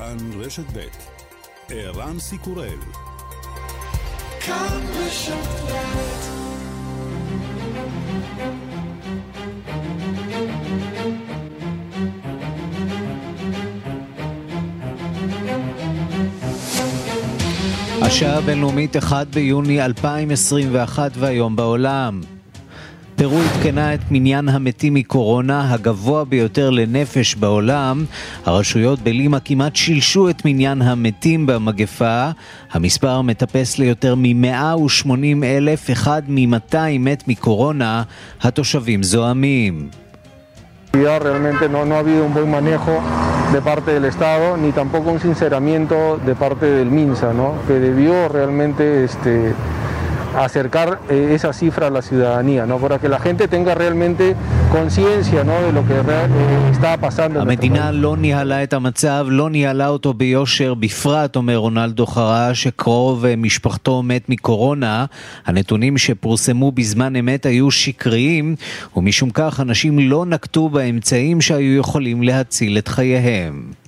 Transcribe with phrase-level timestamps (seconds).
[0.00, 0.78] כאן רשת ב'
[1.68, 2.78] ערן סיקורל
[4.40, 5.32] כאן רשת
[5.66, 6.40] ב'
[18.02, 22.20] השעה הבינלאומית 1 ביוני 2021 והיום בעולם.
[23.20, 28.04] פרו עדכנה את מניין המתים מקורונה הגבוה ביותר לנפש בעולם.
[28.46, 32.30] הרשויות בלימה כמעט שילשו את מניין המתים במגפה.
[32.72, 38.02] המספר מטפס ליותר מ-180 אלף, אחד מ-200 מת מקורונה.
[38.42, 39.88] התושבים זועמים.
[40.94, 42.94] Realmente no, no ha habido un buen manejo
[43.52, 47.48] de parte del Estado ni tampoco un sinceramiento de parte del MINSA, ¿no?
[47.66, 49.54] que debió realmente este,
[50.36, 52.78] acercar eh, esa cifra a la ciudadanía, ¿no?
[52.78, 54.36] para que la gente tenga realmente
[54.72, 55.60] conciencia ¿no?
[55.62, 57.40] de lo que real, eh, está pasando.
[57.40, 63.36] המדינה לא ניהלה את המצב, לא ניהלה אותו ביושר, בפרט, אומר רונלדו חרא, שקרוב אה,
[63.36, 65.04] משפחתו מת מקורונה.
[65.46, 68.56] הנתונים שפורסמו בזמן אמת היו שקריים,
[68.96, 73.79] ומשום כך אנשים לא נקטו באמצעים שהיו יכולים להציל את חייהם.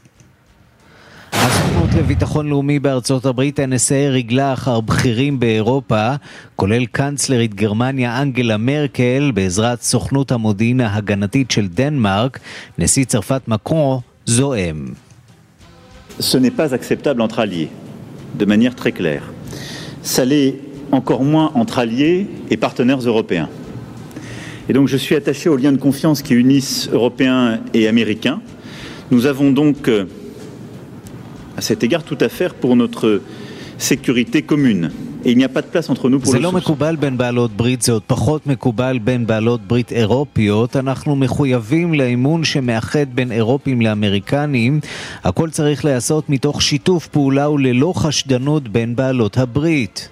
[1.42, 6.10] הסוכנות לביטחון לאומי בארצות הברית, NSA, ריגלה אחר בכירים באירופה,
[6.56, 12.40] כולל קנצלרית גרמניה אנגלה מרקל, בעזרת סוכנות המודיעין ההגנתית של דנמרק,
[12.78, 14.86] נשיא צרפת מקרו זועם.
[16.20, 17.70] Ce n'est pas acceptable entre alliés,
[18.40, 19.24] de manière très claire.
[20.04, 20.56] Ça l'est
[20.92, 23.50] encore moins entre alliés et partenaires européens.
[24.68, 28.40] Et donc je suis attaché aux liens de confiance qui unissent Européens et Américains.
[29.12, 29.90] Nous avons donc
[31.57, 33.21] à cet égard tout à faire pour notre
[33.79, 34.91] sécurité commune.
[35.25, 36.53] Et il n'y a pas de place entre nous pour זה le לא.
[36.53, 40.77] מקובל בין בעלות ברית, זה עוד פחות מקובל בין בעלות ברית אירופיות.
[40.77, 44.81] אנחנו מחויבים לאמון שמאחד בין אירופים לאמריקנים.
[45.25, 50.09] הכל צריך להיעשות מתוך שיתוף פעולה וללא חשדנות בין בעלות הברית.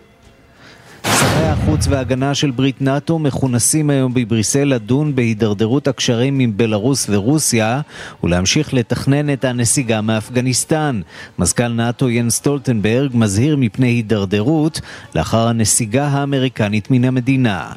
[1.07, 7.81] שרי החוץ וההגנה של ברית נאט"ו מכונסים היום בבריסל לדון בהידרדרות הקשרים עם בלארוס ורוסיה
[8.25, 11.01] ולהמשיך לתכנן את הנסיגה מאפגניסטן.
[11.39, 14.81] מזכ"ל נאט"ו ין סטולטנברג מזהיר מפני הידרדרות
[15.15, 17.73] לאחר הנסיגה האמריקנית מן המדינה.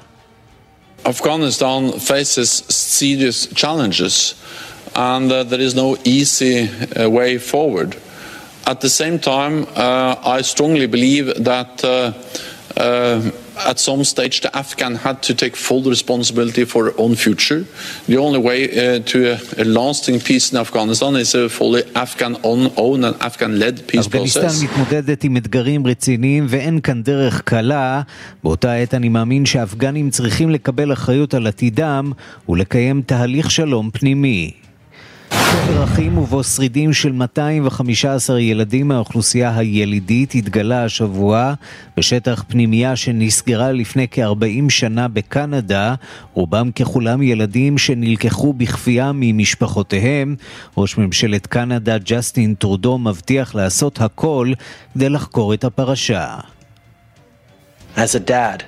[1.05, 1.91] Afghanistan
[3.55, 4.35] challenges
[4.95, 7.97] and uh, there is no easy uh, way forward.
[8.65, 12.13] At the same time, uh, I strongly believe that uh,
[12.77, 17.65] uh, at some stage the Afghan had to take full responsibility for their own future.
[18.07, 23.03] The only way uh, to a, a lasting peace in Afghanistan is a fully Afghan-owned
[23.07, 24.63] and Afghan-led peace אפגניסטן process.
[24.63, 28.01] מתמודדת עם אתגרים רציניים ואין כאן דרך קלה.
[28.43, 32.11] באותה עת אני מאמין שהאפגנים צריכים לקבל אחריות על עתידם
[32.49, 34.62] ולקיים תהליך שלום פנימי.
[35.53, 41.53] ספר אחים ובו שרידים של 215 ילדים מהאוכלוסייה הילידית התגלה השבוע
[41.97, 45.95] בשטח פנימייה שנסגרה לפני כ-40 שנה בקנדה,
[46.33, 50.35] רובם ככולם ילדים שנלקחו בכפייה ממשפחותיהם.
[50.77, 54.51] ראש ממשלת קנדה ג'סטין טרודו מבטיח לעשות הכל
[54.93, 56.37] כדי לחקור את הפרשה.
[57.95, 58.63] As a dad,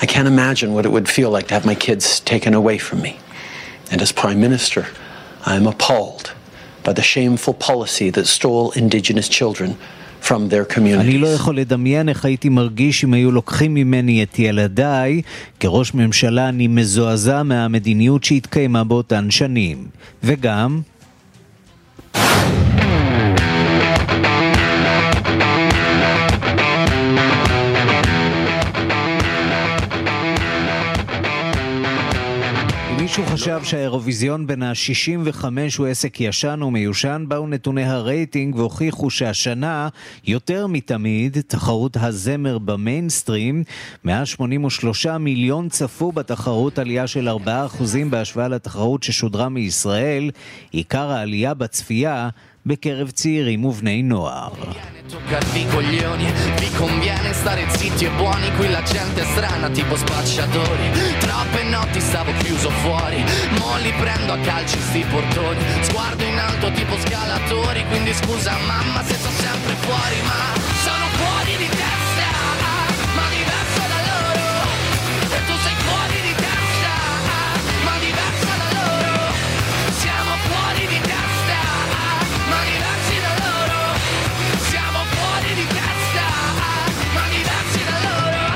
[0.00, 3.02] I can't imagine what it would feel like to have my kids taken away from
[3.02, 3.16] me.
[3.90, 4.84] And as Prime Minister,
[5.44, 6.32] I am appalled
[6.84, 9.76] by the shameful policy that stole Indigenous children
[10.20, 11.20] from their אני communities.
[11.20, 15.22] לא יכול לדמיין איך הייתי מרגיש אם היו לוקחים ממני את ילדיי.
[15.60, 19.86] כראש ממשלה אני מזועזע מהמדיניות שהתקיימה באותן שנים.
[20.22, 20.80] וגם,
[33.12, 35.44] מישהו חשב שהאירוויזיון בין ה-65
[35.78, 39.88] הוא עסק ישן ומיושן, באו נתוני הרייטינג והוכיחו שהשנה,
[40.24, 43.64] יותר מתמיד, תחרות הזמר במיינסטרים,
[44.04, 47.40] 183 מיליון צפו בתחרות, עלייה של 4%
[48.10, 50.30] בהשוואה לתחרות ששודרה מישראל,
[50.70, 52.28] עיקר העלייה בצפייה
[52.65, 54.51] בקרב צעירים ובני נוער.
[55.09, 56.27] Toccarvi i coglioni,
[56.59, 60.87] vi conviene stare zitti e buoni, qui la gente è strana tipo spacciatori.
[61.19, 63.23] Troppe notti stavo chiuso fuori,
[63.57, 65.59] mo li prendo a calci sti portoni.
[65.87, 70.41] Sguardo in alto tipo scalatori, quindi scusa mamma se sto sempre fuori, ma
[70.83, 71.05] sono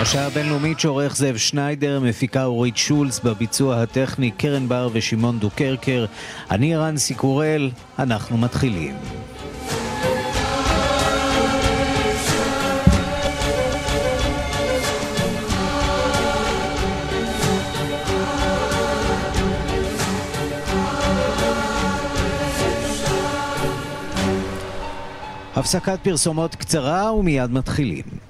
[0.06, 6.05] השעה הבינלאומית שעורך זאב שניידר, מפיקה אורית שולץ, בביצוע הטכני קרן בר ושמעון דו קרקר.
[6.50, 8.94] אני רן סיקורל, אנחנו מתחילים.
[25.56, 28.25] הפסקת פרסומות קצרה ומיד מתחילים.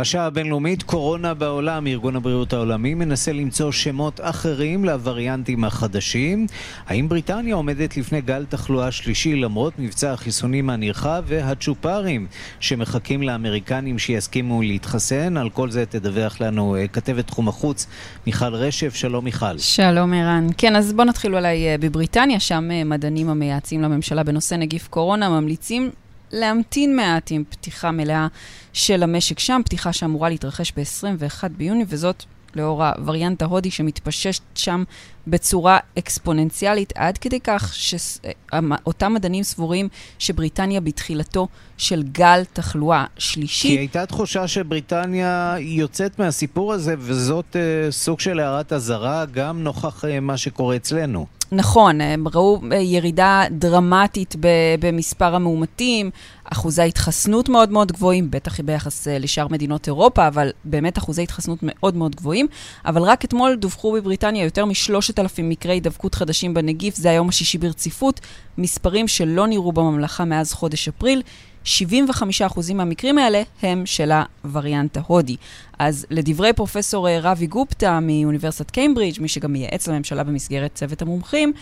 [0.00, 6.46] השעה הבינלאומית, קורונה בעולם, ארגון הבריאות העולמי מנסה למצוא שמות אחרים לווריאנטים החדשים.
[6.86, 12.26] האם בריטניה עומדת לפני גל תחלואה שלישי למרות מבצע החיסונים הנרחב והצ'ופרים
[12.60, 15.36] שמחכים לאמריקנים שיסכימו להתחסן?
[15.36, 17.86] על כל זה תדווח לנו אה, כתבת תחום החוץ
[18.26, 18.94] מיכל רשף.
[18.94, 19.58] שלום מיכל.
[19.58, 20.46] שלום ערן.
[20.58, 25.28] כן, אז בואו נתחיל אולי אה, בבריטניה, שם אה, מדענים המייעצים לממשלה בנושא נגיף קורונה
[25.28, 25.90] ממליצים
[26.32, 28.26] להמתין מעט עם פתיחה מלאה
[28.72, 34.84] של המשק שם, פתיחה שאמורה להתרחש ב-21 ביוני, וזאת לאור הווריאנט ההודי שמתפשש שם
[35.30, 39.88] בצורה אקספוננציאלית, עד כדי כך שאותם מדענים סבורים
[40.18, 41.48] שבריטניה בתחילתו
[41.78, 43.68] של גל תחלואה שלישי.
[43.68, 50.04] כי הייתה תחושה שבריטניה יוצאת מהסיפור הזה, וזאת uh, סוג של הערת אזהרה גם נוכח
[50.04, 51.26] uh, מה שקורה אצלנו.
[51.52, 54.34] נכון, הם ראו אה, ירידה דרמטית
[54.80, 56.10] במספר המאומתים,
[56.44, 61.58] אחוזי התחסנות מאוד מאוד גבוהים, בטח ביחס אה, לשאר מדינות אירופה, אבל באמת אחוזי התחסנות
[61.62, 62.46] מאוד מאוד גבוהים.
[62.86, 67.58] אבל רק אתמול דווחו בבריטניה יותר משלושת אלפים מקרי הידבקות חדשים בנגיף, זה היום השישי
[67.58, 68.20] ברציפות,
[68.58, 71.22] מספרים שלא נראו בממלכה מאז חודש אפריל.
[71.64, 74.12] 75% מהמקרים האלה הם של
[74.44, 75.36] הווריאנט ההודי.
[75.78, 81.52] אז לדברי פרופסור אה, רבי גופטה מאוניברסיטת קיימברידג', מי שגם מייעץ לממשלה במסגרת צוות המומחים,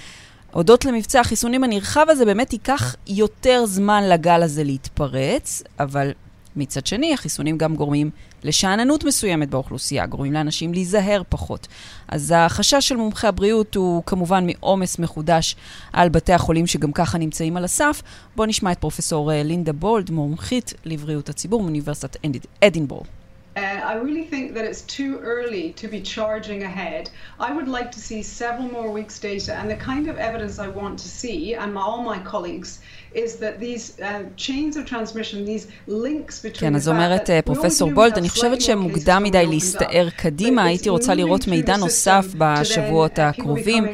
[0.53, 6.13] הודות למבצע החיסונים הנרחב הזה, באמת ייקח יותר זמן לגל הזה להתפרץ, אבל
[6.57, 8.11] מצד שני, החיסונים גם גורמים
[8.47, 11.69] לשאננות מסוימת באוכלוסייה, גורמים לאנשים להיזהר פחות.
[12.09, 15.57] אז החשש של מומחי הבריאות הוא כמובן מעומס מחודש
[15.93, 18.03] על בתי החולים שגם ככה נמצאים על הסף.
[18.37, 22.17] בואו נשמע את פרופסור אה, לינדה בולד, מומחית לבריאות הציבור מאוניברסיטת
[22.65, 23.16] אדינבורו.
[23.57, 23.61] Uh,
[23.93, 27.05] I really think that it's too early to be charging ahead.
[27.41, 30.69] I would like to see several more weeks' data, and the kind of evidence I
[30.69, 32.71] want to see, and my, all my colleagues,
[33.15, 36.61] is that these uh, chains of transmission, these links between...
[36.61, 41.77] כן, אז אומרת פרופסור בולד, אני חושבת שמוקדם מדי להסתער קדימה, הייתי רוצה לראות מידע
[41.77, 43.85] נוסף בשבועות הקרובים,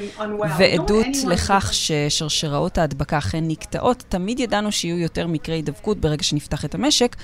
[0.58, 4.04] ועדות לכך ששרשראות ההדבקה אכן נקטעות.
[4.08, 7.16] תמיד ידענו שיהיו יותר מקרי הידבקות ברגע שנפתח את המשק.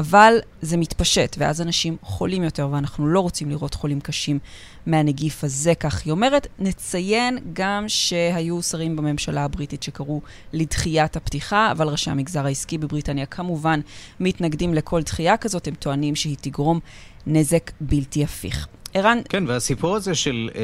[0.00, 4.38] אבל זה מתפשט, ואז אנשים חולים יותר, ואנחנו לא רוצים לראות חולים קשים
[4.86, 6.46] מהנגיף הזה, כך היא אומרת.
[6.58, 10.20] נציין גם שהיו שרים בממשלה הבריטית שקראו
[10.52, 13.80] לדחיית הפתיחה, אבל ראשי המגזר העסקי בבריטניה כמובן
[14.20, 16.80] מתנגדים לכל דחייה כזאת, הם טוענים שהיא תגרום
[17.26, 18.68] נזק בלתי הפיך.
[18.94, 19.18] ערן...
[19.28, 20.60] כן, והסיפור הזה של אה,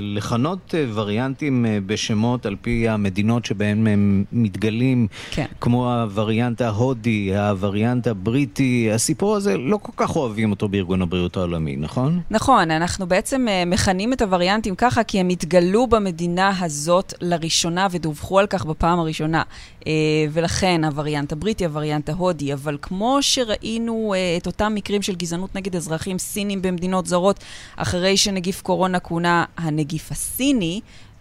[0.00, 5.46] לכנות אה, וריאנטים אה, בשמות על פי המדינות שבהן הם מתגלים, כן.
[5.60, 11.76] כמו הווריאנט ההודי, הווריאנט הבריטי, הסיפור הזה, לא כל כך אוהבים אותו בארגון הבריאות העולמי,
[11.76, 12.20] נכון?
[12.30, 18.38] נכון, אנחנו בעצם אה, מכנים את הווריאנטים ככה כי הם התגלו במדינה הזאת לראשונה ודווחו
[18.38, 19.42] על כך בפעם הראשונה.
[19.86, 19.92] אה,
[20.32, 25.76] ולכן הווריאנט הבריטי, הווריאנט ההודי, אבל כמו שראינו אה, את אותם מקרים של גזענות נגד
[25.76, 27.44] אזרחים סינים במדינות זרות,
[27.82, 30.80] אחרי שנגיף קורונה כונה הנגיף הסיני,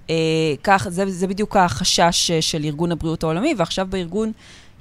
[0.09, 0.15] אה,
[0.63, 4.31] כך, זה, זה בדיוק החשש של ארגון הבריאות העולמי, ועכשיו בארגון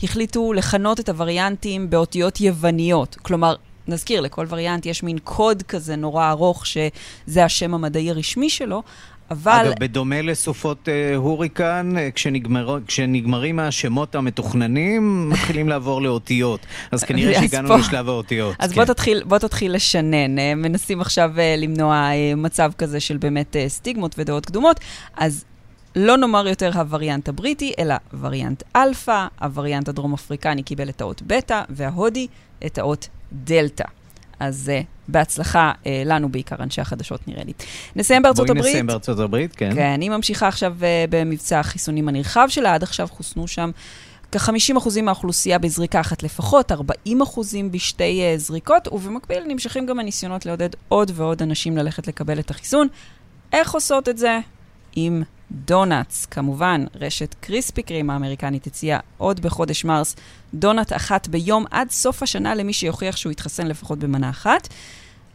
[0.02, 3.16] החליטו לכנות את הווריאנטים באותיות יווניות.
[3.23, 3.54] כלומר,
[3.88, 8.82] נזכיר, לכל וריאנט יש מין קוד כזה נורא ארוך, שזה השם המדעי הרשמי שלו,
[9.30, 9.66] אבל...
[9.66, 16.61] אגב, בדומה לסופות אה, הוריקן, אה, כשנגמר, כשנגמרים השמות המתוכננים, מתחילים לעבור לאותיות.
[16.90, 17.76] אז כנראה שהגענו פה...
[17.76, 18.56] לשלב האותיות.
[18.58, 18.76] אז כן.
[18.76, 20.38] בוא, תתחיל, בוא תתחיל לשנן.
[20.38, 24.80] אה, מנסים עכשיו אה, למנוע אה, מצב כזה של באמת אה, סטיגמות ודעות קדומות.
[25.16, 25.44] אז
[25.97, 32.26] לא נאמר יותר הווריאנט הבריטי, אלא וריאנט אלפא, הווריאנט הדרום-אפריקני קיבל את האות בטא, וההודי
[32.66, 33.85] את האות דלתא.
[34.40, 37.52] אז אה, בהצלחה אה, לנו בעיקר, אנשי החדשות נראה לי.
[37.97, 38.62] נסיים בארצות בואי הברית.
[38.62, 39.75] בואי נסיים בארצות הברית, כן.
[39.75, 43.71] כן, היא ממשיכה עכשיו אה, במבצע החיסונים הנרחב שלה, עד עכשיו חוסנו שם
[44.33, 46.75] כ-50% מהאוכלוסייה בזריקה אחת לפחות, 40%
[47.71, 52.88] בשתי uh, זריקות, ובמקביל נמשכים גם הניסיונות לעודד עוד ועוד אנשים ללכת לקבל את החיסון.
[53.52, 54.38] איך עושות את זה?
[54.97, 60.17] עם דונלדס, כמובן, רשת קריספי קרים האמריקנית הציעה עוד בחודש מרס
[60.55, 64.69] דונלד אחת ביום עד סוף השנה למי שיוכיח שהוא יתחסן לפחות במנה אחת.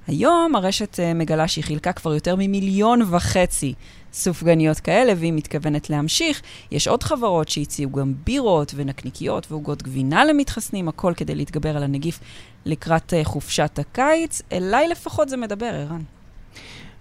[0.07, 3.73] היום הרשת uh, מגלה שהיא חילקה כבר יותר ממיליון וחצי
[4.13, 6.41] סופגניות כאלה, והיא מתכוונת להמשיך.
[6.71, 12.19] יש עוד חברות שהציעו גם בירות ונקניקיות ועוגות גבינה למתחסנים, הכל כדי להתגבר על הנגיף
[12.65, 14.41] לקראת uh, חופשת הקיץ.
[14.51, 16.01] אליי לפחות זה מדבר, ערן.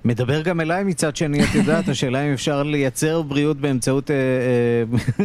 [0.04, 4.16] מדבר גם אליי מצד שני, את יודעת, השאלה אם אפשר לייצר בריאות באמצעות אה,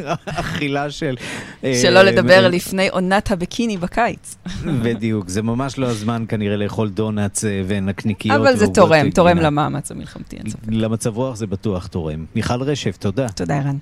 [0.06, 1.16] אה, אכילה של...
[1.64, 4.36] אה, שלא לדבר לפני עונת הביקיני בקיץ.
[4.84, 8.42] בדיוק, זה ממש לא הזמן כנראה לאכול דונלדס ונקניקיות.
[8.42, 10.60] אבל זה תורם, תורם למאמץ המלחמתי, אין ספק.
[10.70, 12.26] למצב רוח זה בטוח תורם.
[12.36, 13.30] מיכל רשף, תודה.
[13.30, 13.78] תודה, ערן.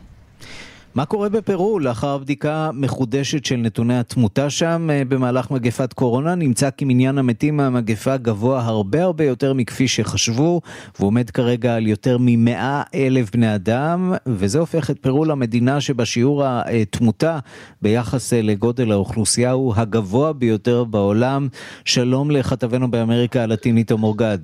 [0.96, 6.36] מה קורה בפרו לאחר בדיקה מחודשת של נתוני התמותה שם אה, במהלך מגפת קורונה?
[6.36, 10.62] נמצא כי מניין המתים מהמגפה גבוה הרבה הרבה יותר מכפי שחשבו,
[10.96, 16.06] והוא עומד כרגע על יותר מ-100 אלף בני אדם, וזה הופך את פרו למדינה שבה
[16.06, 17.40] שיעור התמותה
[17.82, 21.48] ביחס אה, לגודל האוכלוסייה הוא הגבוה ביותר בעולם.
[21.86, 24.40] שלום לכתבנו באמריקה הלטינית עמור גד.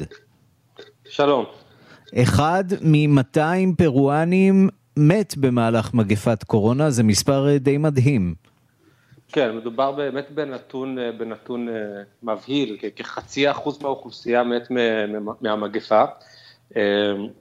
[1.09, 1.45] שלום.
[2.15, 8.33] אחד מ-200 פרואנים מת במהלך מגפת קורונה, זה מספר אה, די מדהים.
[9.27, 11.73] כן, מדובר באמת בנתון, אה, בנתון אה,
[12.23, 14.67] מבהיל, כחצי אחוז מהאוכלוסייה מת
[15.41, 16.03] מהמגפה.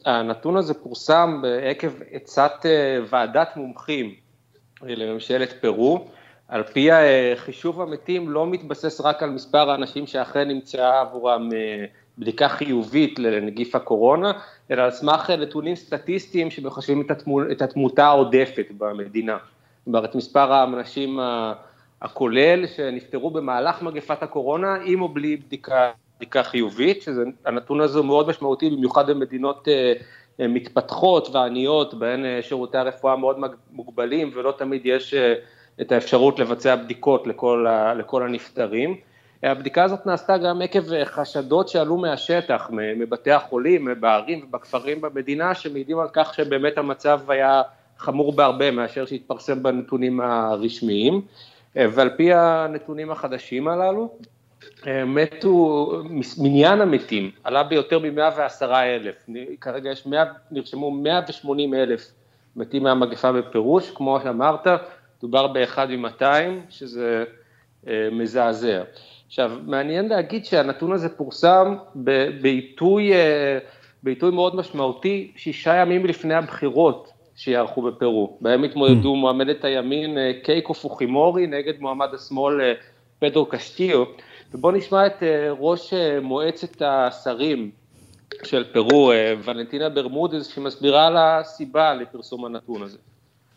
[0.06, 2.66] הנתון הזה פורסם עקב עצת
[3.10, 4.14] ועדת מומחים
[4.82, 6.08] לממשלת פרו,
[6.48, 6.88] על פי
[7.36, 11.48] חישוב המתים לא מתבסס רק על מספר האנשים שאכן נמצאה עבורם
[12.20, 14.32] בדיקה חיובית לנגיף הקורונה,
[14.70, 17.06] אלא על סמך נתונים סטטיסטיים שמחשבים
[17.52, 19.38] את התמותה העודפת במדינה.
[19.78, 21.18] זאת אומרת, מספר האנשים
[22.02, 28.28] הכולל שנפטרו במהלך מגפת הקורונה, עם או בלי בדיקה, בדיקה חיובית, שהנתון הזה הוא מאוד
[28.28, 29.92] משמעותי, במיוחד במדינות אה,
[30.40, 33.36] אה, מתפתחות ועניות, בהן אה, שירותי הרפואה מאוד
[33.72, 35.14] מוגבלים ולא תמיד יש
[35.80, 37.66] את האפשרות לבצע בדיקות לכל,
[37.98, 38.96] לכל הנפטרים.
[39.42, 46.08] הבדיקה הזאת נעשתה גם עקב חשדות שעלו מהשטח, מבתי החולים, בערים ובכפרים במדינה, שמעידים על
[46.12, 47.62] כך שבאמת המצב היה
[47.98, 51.22] חמור בהרבה מאשר שהתפרסם בנתונים הרשמיים.
[51.76, 54.18] ועל פי הנתונים החדשים הללו,
[54.86, 55.92] מתו,
[56.38, 59.26] מניין המתים עלה ביותר מ-110 אלף,
[59.60, 62.12] כרגע יש 100, נרשמו 180 אלף
[62.56, 64.66] מתים מהמגפה בפירוש, כמו שאמרת,
[65.20, 66.24] דובר באחד מ-200,
[66.70, 67.24] שזה
[67.88, 68.82] אה, מזעזע.
[69.30, 71.76] עכשיו, מעניין להגיד שהנתון הזה פורסם
[72.40, 73.58] בעיתוי, אה,
[74.02, 79.16] בעיתוי מאוד משמעותי, שישה ימים לפני הבחירות שיערכו בפרו, בהם התמודדו mm.
[79.16, 82.72] מועמדת הימין אה, קייקו פוחימורי נגד מועמד השמאל אה,
[83.18, 84.04] פדרו קשטיו,
[84.54, 85.22] ובואו נשמע את
[85.58, 87.70] ראש מועצת השרים
[88.44, 89.12] של פרו,
[89.44, 92.98] ולנטינה ברמודז, שמסבירה על הסיבה לפרסום הנתון הזה.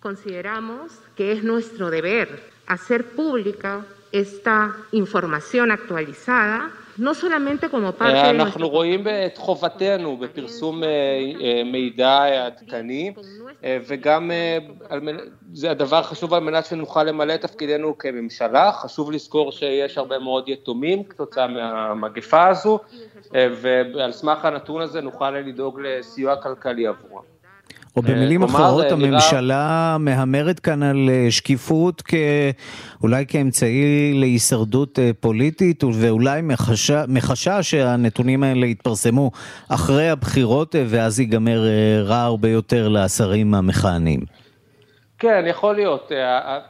[0.04, 2.28] Consideramos que es nuestro deber
[2.68, 10.84] hacer pública esta información actualizada, no solamente como parte de אנחנו רואים את חובתנו בפרסום
[11.66, 13.14] מידע עדכני,
[13.88, 14.32] וגם
[15.54, 20.50] זה הדבר חשוב על מנת שנוכל למלא את תפקידנו כממשלה, חשוב לזכור שיש הרבה מאוד
[20.50, 22.80] יתומים כתוצאה מהמגפה הזו,
[23.34, 27.33] ועל סמך הנתון הזה נוכל לדאוג לסיוע כלכלי עבורם.
[27.96, 32.04] או במילים אחרות, הממשלה מהמרת כאן על אה, שקיפות
[33.04, 36.42] אולי כאמצעי להישרדות אה, פוליטית, ואולי
[37.08, 39.32] מחשש שהנתונים האלה יתפרסמו
[39.68, 41.68] אחרי הבחירות, אה, ואז ייגמר
[42.04, 44.43] רע הרבה יותר לשרים המכהנים.
[45.24, 46.12] כן, יכול להיות.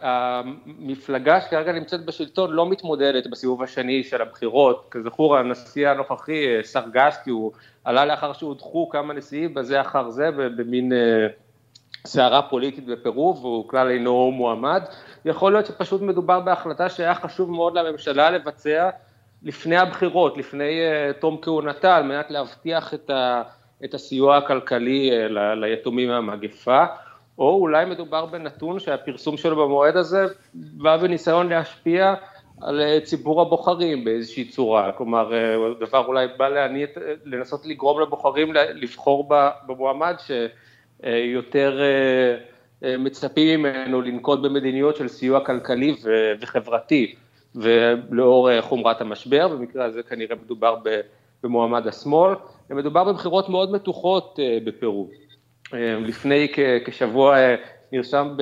[0.01, 4.87] המפלגה שכרגע נמצאת בשלטון לא מתמודדת בסיבוב השני של הבחירות.
[4.91, 7.51] כזכור, הנשיא הנוכחי, סרגסקי, הוא
[7.83, 11.27] עלה לאחר שהודחו כמה נשיאים בזה אחר זה, במין אה,
[12.07, 14.83] סערה פוליטית בפרו, והוא כלל אינו מועמד.
[15.25, 18.89] יכול להיות שפשוט מדובר בהחלטה שהיה חשוב מאוד לממשלה לבצע
[19.43, 23.41] לפני הבחירות, לפני אה, תום כהונתה, על מנת להבטיח את, ה,
[23.83, 26.85] את הסיוע הכלכלי אה, ליתומים מהמגפה.
[27.37, 32.13] או אולי מדובר בנתון שהפרסום שלו במועד הזה בא בניסיון להשפיע
[32.61, 35.31] על אה, ציבור הבוחרים באיזושהי צורה, כלומר
[35.79, 36.87] דבר אולי בא להניע,
[37.25, 39.29] לנסות לגרום לבוחרים לבחור
[39.67, 45.95] במועמד שיותר אה, מצפים ממנו לנקוט במדיניות של סיוע כלכלי
[46.41, 47.15] וחברתי
[47.55, 50.75] ולאור חומרת המשבר, במקרה הזה כנראה מדובר
[51.43, 52.35] במועמד השמאל,
[52.69, 55.07] ומדובר בבחירות מאוד מתוחות אה, בפרו.
[56.05, 56.47] לפני
[56.85, 57.37] כשבוע
[57.91, 58.35] נרשם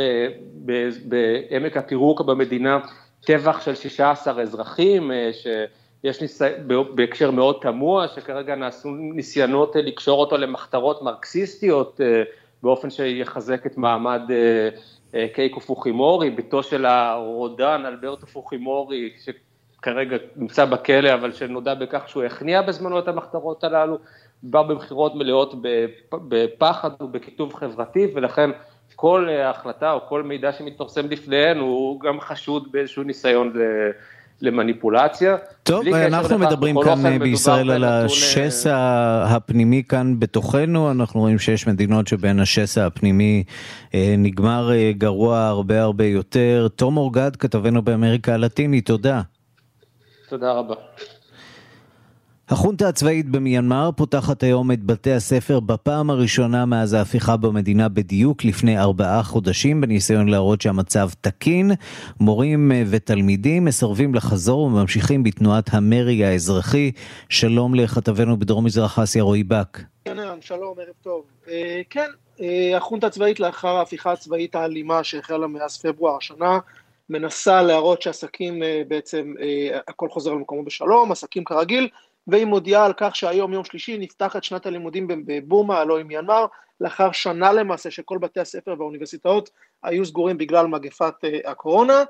[1.06, 2.80] בעמק הפירוק במדינה
[3.26, 6.42] טבח של 16 אזרחים, אה, שיש ניס...
[6.96, 12.24] בהקשר מאוד תמוה, שכרגע נעשו ניסיונות אה, לקשור אותו למחתרות מרקסיסטיות, אה,
[12.64, 14.22] באופן שיחזק את מעמד
[15.34, 19.10] קייקו פוחימורי, בתו של הרודן אלברטו פוחימורי,
[19.82, 23.98] שכרגע נמצא בכלא, אבל שנודע בכך שהוא הכניע בזמנו את המחתרות הללו,
[24.44, 25.56] מדובר במכירות מלאות
[26.12, 28.50] בפחד ובקיטוב חברתי, ולכן
[28.96, 33.54] כל אה, החלטה או כל מידע שמתפרסם לפניהן הוא גם חשוד באיזשהו ניסיון
[34.42, 35.38] למניפולציה.
[35.64, 38.76] טוב, אנחנו מדברים כאן אה, בישראל על אה, השסע
[39.28, 43.44] הפנימי כאן בתוכנו, אנחנו רואים שיש מדינות שבהן השסע הפנימי
[44.18, 46.68] נגמר גרוע הרבה הרבה יותר.
[46.76, 49.22] תום אורגד, כתבנו באמריקה הלטינית, תודה.
[50.32, 50.76] תודה רבה.
[52.50, 58.80] החונטה הצבאית במיינמר פותחת היום את בתי הספר בפעם הראשונה מאז ההפיכה במדינה בדיוק לפני
[58.80, 61.72] ארבעה חודשים בניסיון להראות שהמצב תקין.
[62.20, 66.92] מורים ותלמידים מסרבים לחזור וממשיכים בתנועת המרי האזרחי.
[67.30, 69.44] שלום לכתבנו בדרום מזרח אסיה רועי.
[70.06, 71.24] כן, שלום, ערב טוב.
[71.48, 72.10] אה, כן,
[72.42, 76.60] אה, החונטה הצבאית לאחר ההפיכה הצבאית האלימה שהחלה מאז פברואר השנה
[77.10, 79.34] מנסה להראות שעסקים אה, בעצם
[79.88, 81.90] הכל חוזר למקומו בשלום, עסקים כרגיל.
[82.28, 86.46] והיא מודיעה על כך שהיום, יום שלישי, נפתחת שנת הלימודים בבורמה, הלא עם מיינמר,
[86.82, 89.50] לאחר שנה למעשה שכל בתי הספר והאוניברסיטאות
[89.84, 92.04] היו סגורים בגלל מגפת אה, הקורונה.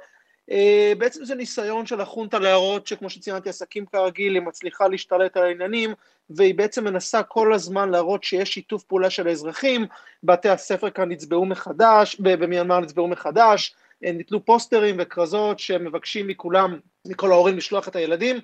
[0.52, 5.44] אה, בעצם זה ניסיון של החונטה להראות שכמו שציינתי, עסקים כרגיל, היא מצליחה להשתלט על
[5.44, 5.94] העניינים,
[6.30, 9.86] והיא בעצם מנסה כל הזמן להראות שיש שיתוף פעולה של האזרחים,
[10.24, 17.32] בתי הספר כאן נצבעו מחדש, במיינמר נצבעו מחדש, אה, ניתנו פוסטרים וכרזות שמבקשים מכולם, מכל
[17.32, 18.40] ההורים לשלוח את הילדים,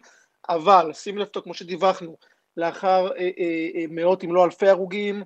[0.49, 2.17] אבל שים לב טוב, כמו שדיווחנו,
[2.57, 5.23] לאחר אה, אה, אה, מאות אם לא אלפי הרוגים,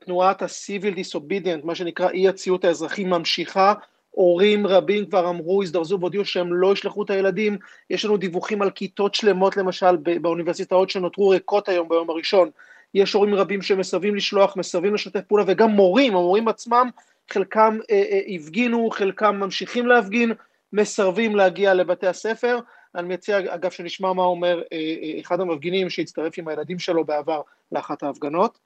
[0.00, 3.74] תנועת ה-Civil Disobedient, מה שנקרא אי הציות האזרחי ממשיכה,
[4.10, 7.58] הורים רבים כבר אמרו, הזדרזו והודיעו שהם לא ישלחו את הילדים,
[7.90, 12.50] יש לנו דיווחים על כיתות שלמות למשל באוניברסיטאות שנותרו ריקות היום ביום הראשון,
[12.94, 16.90] יש הורים רבים שמסרבים לשלוח, מסרבים לשתף פעולה וגם מורים, המורים עצמם,
[17.30, 20.32] חלקם אה, אה, הפגינו, חלקם ממשיכים להפגין,
[20.72, 22.58] מסרבים להגיע לבתי הספר.
[22.94, 27.40] אני מציע אגב שנשמע מה אומר אה, אה אחד המפגינים שהצטרף עם הילדים שלו בעבר
[27.72, 28.58] לאחת ההפגנות.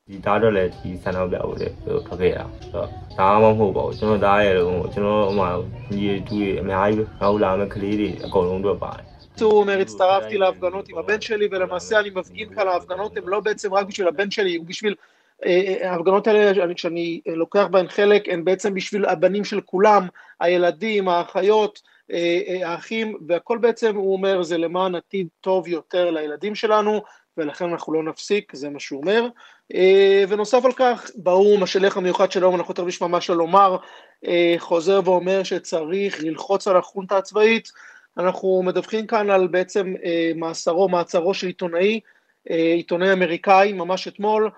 [9.40, 13.74] הוא אומר הצטרפתי להפגנות עם הבן שלי ולמעשה אני מפגין כאן ההפגנות הן לא בעצם
[13.74, 14.94] רק בשביל הבן שלי, הוא בשביל
[15.82, 20.06] ההפגנות האלה, שאני לוקח בהן חלק, הן בעצם בשביל הבנים של כולם,
[20.40, 21.80] הילדים, האחיות,
[22.12, 27.02] אה, אה, האחים, והכל בעצם, הוא אומר, זה למען עתיד טוב יותר לילדים שלנו,
[27.36, 29.26] ולכן אנחנו לא נפסיק, זה מה שהוא אומר.
[29.74, 33.76] אה, ונוסף על כך, באו"ם, השליח המיוחד של האו"ם, אנחנו תכף נשמע שלא לומר,
[34.58, 37.68] חוזר ואומר שצריך ללחוץ על החונטה הצבאית.
[38.18, 39.94] אנחנו מדווחים כאן על בעצם
[40.36, 42.00] מאסרו, מעצרו של עיתונאי,
[42.48, 44.50] עיתונאי אמריקאי, ממש אתמול,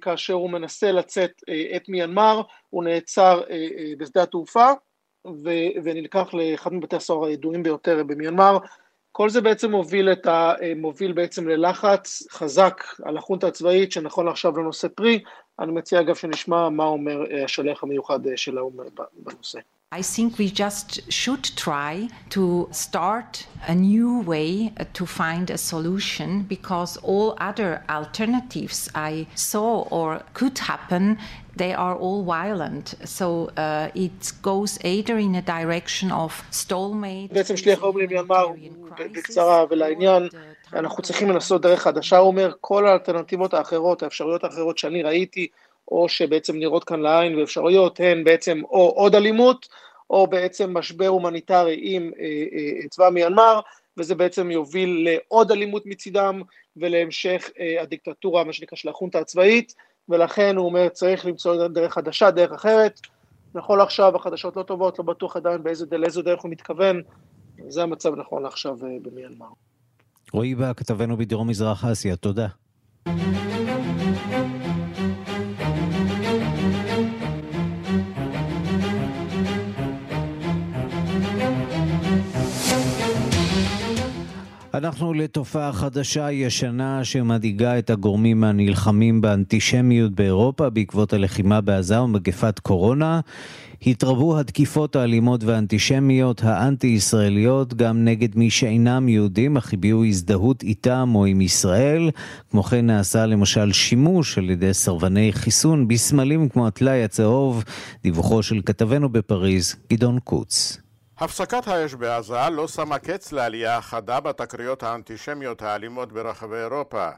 [0.00, 1.42] כאשר הוא מנסה לצאת
[1.76, 3.42] את מיינמר, הוא נעצר
[3.98, 4.72] בשדה התעופה.
[5.84, 8.58] ונלקח לאחד מבתי הסוהר הידועים ביותר במיינמר.
[9.12, 14.62] כל זה בעצם מוביל, ה, מוביל בעצם ללחץ חזק על החונטה הצבאית שנכון לעכשיו לא
[14.62, 15.22] נושא פרי.
[15.58, 18.76] אני מציע אגב שנשמע מה אומר השליח המיוחד של האו"ם
[19.12, 19.58] בנושא.
[19.93, 26.43] I think we just should try to start a new way to find a solution
[26.43, 31.17] because all other alternatives I saw or could happen
[31.55, 32.95] they are all violent.
[33.03, 37.33] So uh, it goes either in a direction of stalemate.
[37.33, 38.47] בעצם שליח האו"ם למיינמר,
[38.99, 40.27] בקצרה ולעניין,
[40.73, 45.47] אנחנו צריכים לנסות דרך חדשה, הוא אומר, כל האלטרנטיבות האחרות, האפשרויות האחרות שאני ראיתי,
[45.90, 49.68] או שבעצם נראות כאן לעין ואפשרויות הן בעצם או עוד אלימות
[50.10, 53.60] או בעצם משבר הומניטרי עם אה, אה, צבא מיינמר
[53.96, 56.42] וזה בעצם יוביל לעוד אלימות מצידם
[56.76, 59.74] ולהמשך אה, הדיקטטורה מה שנקרא של החונטה הצבאית
[60.08, 63.00] ולכן הוא אומר צריך למצוא דרך חדשה, דרך אחרת
[63.54, 67.02] נכון לעכשיו החדשות לא טובות, לא בטוח עדיין באיזה, לאיזו דרך הוא מתכוון
[67.68, 69.46] זה המצב נכון לעכשיו במיינמר.
[70.32, 72.46] רועי בא כתבנו בדרום מזרח אסיה, תודה.
[84.76, 93.20] אנחנו לתופעה חדשה ישנה שמדאיגה את הגורמים הנלחמים באנטישמיות באירופה בעקבות הלחימה בעזה ומגפת קורונה.
[93.86, 101.24] התרבו התקיפות האלימות והאנטישמיות האנטי-ישראליות גם נגד מי שאינם יהודים אך הביעו הזדהות איתם או
[101.24, 102.10] עם ישראל.
[102.50, 107.64] כמו כן נעשה למשל שימוש על ידי סרבני חיסון בסמלים כמו הטלאי הצהוב.
[108.02, 110.85] דיווחו של כתבנו בפריז, גדעון קוץ.
[111.18, 117.08] הפסקת האש בעזה לא שמה קץ לעלייה החדה בתקריות האנטישמיות האלימות ברחבי אירופה.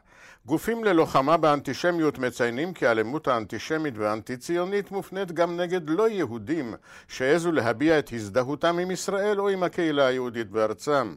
[0.49, 6.73] גופים ללוחמה באנטישמיות מציינים כי האלימות האנטישמית והאנטי-ציונית מופנית גם נגד לא יהודים
[7.07, 11.15] שהעזו להביע את הזדהותם עם ישראל או עם הקהילה היהודית בארצם.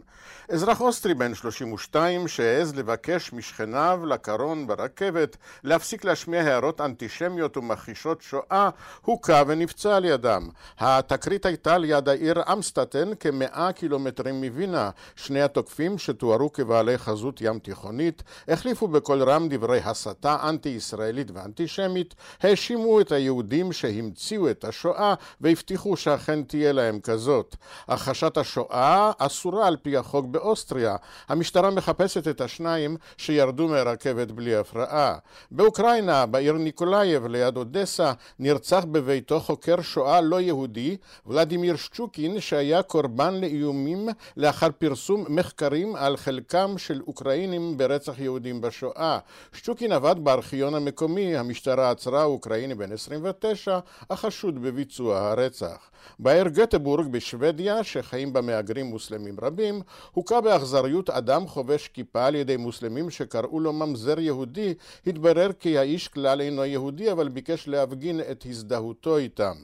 [0.48, 8.70] אזרח אוסטרי בן 32 שהעז לבקש משכניו לקרון ברכבת להפסיק להשמיע הערות אנטישמיות ומכחישות שואה,
[9.02, 10.48] הוכה ונפצע על ידם.
[10.78, 14.90] התקרית הייתה ליד העיר אמסטטן כמאה קילומטרים מווינה.
[15.16, 22.14] שני התוקפים שתוארו כבעלי חזות ים תיכונית החליפו בכל בקול רם דברי הסתה אנטי-ישראלית ואנטישמית,
[22.42, 27.56] האשימו את היהודים שהמציאו את השואה והבטיחו שאכן תהיה להם כזאת.
[27.88, 30.96] הכחשת השואה אסורה על פי החוק באוסטריה.
[31.28, 35.16] המשטרה מחפשת את השניים שירדו מהרכבת בלי הפרעה.
[35.50, 43.34] באוקראינה, בעיר ניקולאייב ליד אודסה, נרצח בביתו חוקר שואה לא יהודי, ולדימיר שצ'וקין, שהיה קורבן
[43.34, 49.11] לאיומים לאחר פרסום מחקרים על חלקם של אוקראינים ברצח יהודים בשואה.
[49.52, 53.78] שצ'וקין עבד בארכיון המקומי, המשטרה עצרה אוקראיני בן 29,
[54.10, 55.90] החשוד בביצוע הרצח.
[56.18, 59.80] בעיר גטבורג בשוודיה, שחיים בה מהגרים מוסלמים רבים,
[60.12, 64.74] הוכה באכזריות אדם חובש כיפה על ידי מוסלמים שקראו לו ממזר יהודי,
[65.06, 69.54] התברר כי האיש כלל אינו יהודי, אבל ביקש להפגין את הזדהותו איתם.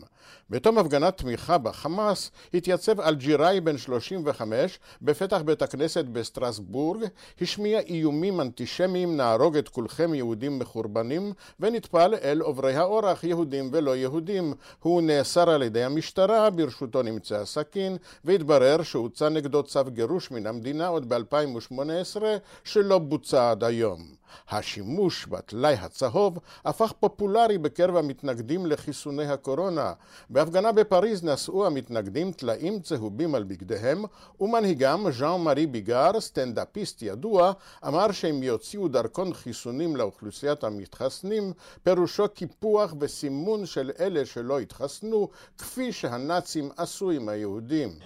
[0.50, 7.04] בתום הפגנת תמיכה בחמאס התייצב אלג'יראי בן 35 בפתח בית הכנסת בסטרסבורג,
[7.40, 14.54] השמיע איומים אנטישמיים נהרוג את כולכם יהודים מחורבנים ונטפל אל עוברי האורח יהודים ולא יהודים.
[14.80, 20.86] הוא נאסר על ידי המשטרה, ברשותו נמצא סכין והתברר שהוצא נגדו צו גירוש מן המדינה
[20.86, 22.22] עוד ב-2018
[22.64, 24.17] שלא בוצע עד היום.
[24.50, 29.92] השימוש בטלאי הצהוב הפך פופולרי בקרב המתנגדים לחיסוני הקורונה.
[30.30, 34.04] בהפגנה בפריז נשאו המתנגדים טלאים צהובים על בגדיהם,
[34.40, 37.52] ומנהיגם, ז'אן מארי ביגר, סטנדאפיסט ידוע,
[37.86, 45.92] אמר שהם יוציאו דרכון חיסונים לאוכלוסיית המתחסנים, פירושו קיפוח וסימון של אלה שלא התחסנו, כפי
[45.92, 47.98] שהנאצים עשו עם היהודים.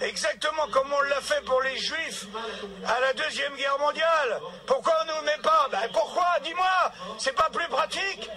[0.00, 2.26] exactement comme on l'a fait pour les juifs
[2.94, 4.30] à la Deuxième Guerre mondiale.
[4.66, 6.76] Pourquoi on ne met pas ben pourquoi Dis-moi,
[7.18, 8.30] c'est pas plus pratique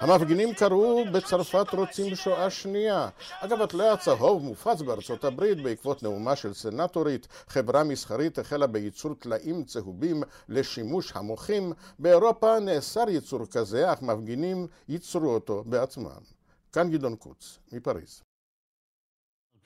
[0.00, 3.08] המפגינים קראו בצרפת רוצים שואה שנייה.
[3.40, 7.28] אגב, הטלאי הצהוב מופץ בארצות הברית בעקבות נאומה של סנטורית.
[7.48, 11.72] חברה מסחרית החלה בייצור טלאים צהובים לשימוש המוחים.
[11.98, 16.20] באירופה נאסר ייצור כזה, אך מפגינים ייצרו אותו בעצמם.
[16.72, 18.25] כאן גדעון קוץ, מפריז.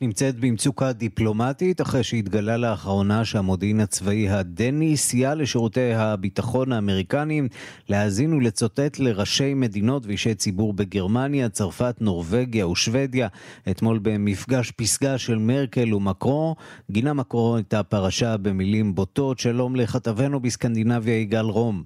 [0.03, 7.49] נמצאת במצוקה דיפלומטית אחרי שהתגלה לאחרונה שהמודיעין הצבאי הדני סייע לשירותי הביטחון האמריקניים
[7.89, 13.29] להאזין ולצוטט לראשי מדינות ואישי ציבור בגרמניה, צרפת, נורבגיה ושוודיה.
[13.71, 16.57] אתמול במפגש פסגה של מרקל ומקרו,
[16.91, 19.39] גינה מקרו את הפרשה במילים בוטות.
[19.39, 21.83] שלום לכתבנו בסקנדינביה יגאל רום.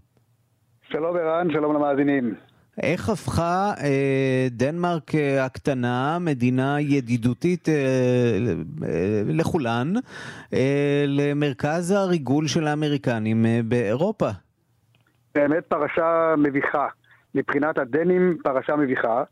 [0.89, 2.54] שלום ערן, שלום למאזינים.
[2.83, 7.75] איך הפכה אה, דנמרק אה, הקטנה, מדינה ידידותית אה,
[8.89, 9.93] אה, לכולן,
[10.55, 14.29] אה, למרכז הריגול של האמריקנים אה, באירופה?
[15.35, 16.87] באמת פרשה מביכה.
[17.35, 19.23] מבחינת הדנים פרשה מביכה.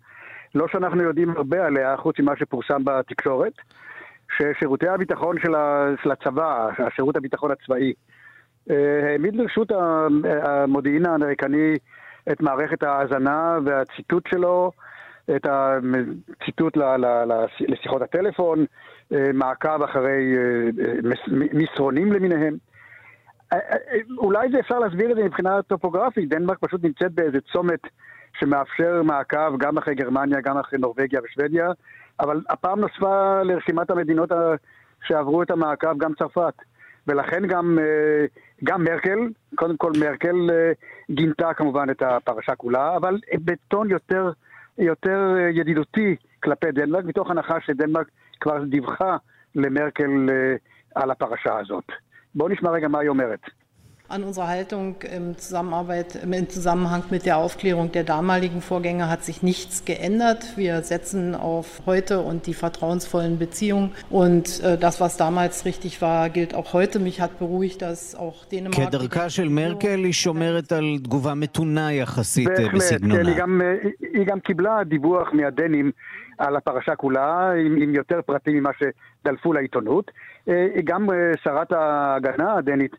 [0.55, 3.53] לא שאנחנו יודעים הרבה עליה, חוץ ממה שפורסם בתקשורת,
[4.37, 5.37] ששירותי הביטחון
[6.03, 7.93] של הצבא, השירות הביטחון הצבאי,
[8.71, 9.73] אה, העמיד לרשות
[10.43, 11.77] המודיעין האמריקני
[12.33, 14.73] את מערכת ההאזנה והציטוט שלו,
[15.37, 16.77] את הציטוט
[17.61, 18.65] לשיחות הטלפון,
[19.13, 20.95] אה, מעקב אחרי אה, אה,
[21.53, 22.57] מסרונים למיניהם.
[24.19, 27.81] אולי זה אפשר להסביר את זה מבחינה טופוגרפית, דנמרק פשוט נמצאת באיזה צומת
[28.39, 31.71] שמאפשר מעקב גם אחרי גרמניה, גם אחרי נורבגיה ושוודיה,
[32.21, 34.33] אבל הפעם נוספה לרשימת המדינות
[35.03, 36.55] שעברו את המעקב גם צרפת.
[37.07, 38.25] ולכן גם, אה,
[38.65, 39.19] גם מרקל,
[39.55, 40.73] קודם כל מרקל אה,
[41.11, 44.31] גינתה כמובן את הפרשה כולה, אבל בטון יותר,
[44.79, 48.07] יותר אה, ידידותי כלפי דנמרק, מתוך הנחה שדנמרק
[48.41, 49.17] כבר דיווחה
[49.55, 50.29] למרקל
[50.95, 51.85] על הפרשה הזאת.
[52.35, 53.41] בואו נשמע רגע מה היא אומרת.
[54.12, 59.44] an unserer Haltung im, Zusammenarbeit, im Zusammenhang mit der Aufklärung der damaligen Vorgänge hat sich
[59.44, 60.54] nichts geändert.
[60.56, 63.92] Wir setzen auf heute und die vertrauensvollen Beziehungen.
[64.10, 67.00] Und äh, das, was damals richtig war, gilt auch heute.
[67.00, 68.76] Mich hat beruhigt, dass auch דנמרק...
[68.76, 73.24] כדרכה של מרקל היא שומרת על תגובה מתונה יחסית בסגנונה.
[73.24, 73.62] בהחלט, כן, היא גם,
[74.14, 75.92] היא גם קיבלה דיווח מהדנים
[76.38, 80.12] על הפרשה כולה, עם, עם יותר פרטים ממה שדלפו לעיתונות.
[80.84, 81.10] גם
[81.44, 82.96] שרת ההגנה הדנית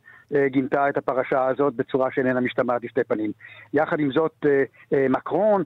[0.46, 3.32] גינתה את הפרשה הזאת בצורה שאיננה משתמעת לשתי פנים.
[3.74, 4.46] יחד עם זאת,
[4.92, 5.62] מקרון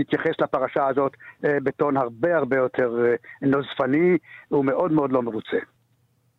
[0.00, 5.58] התייחס לפרשה הזאת בטון הרבה הרבה יותר נוזפני, הוא מאוד מאוד לא מרוצה.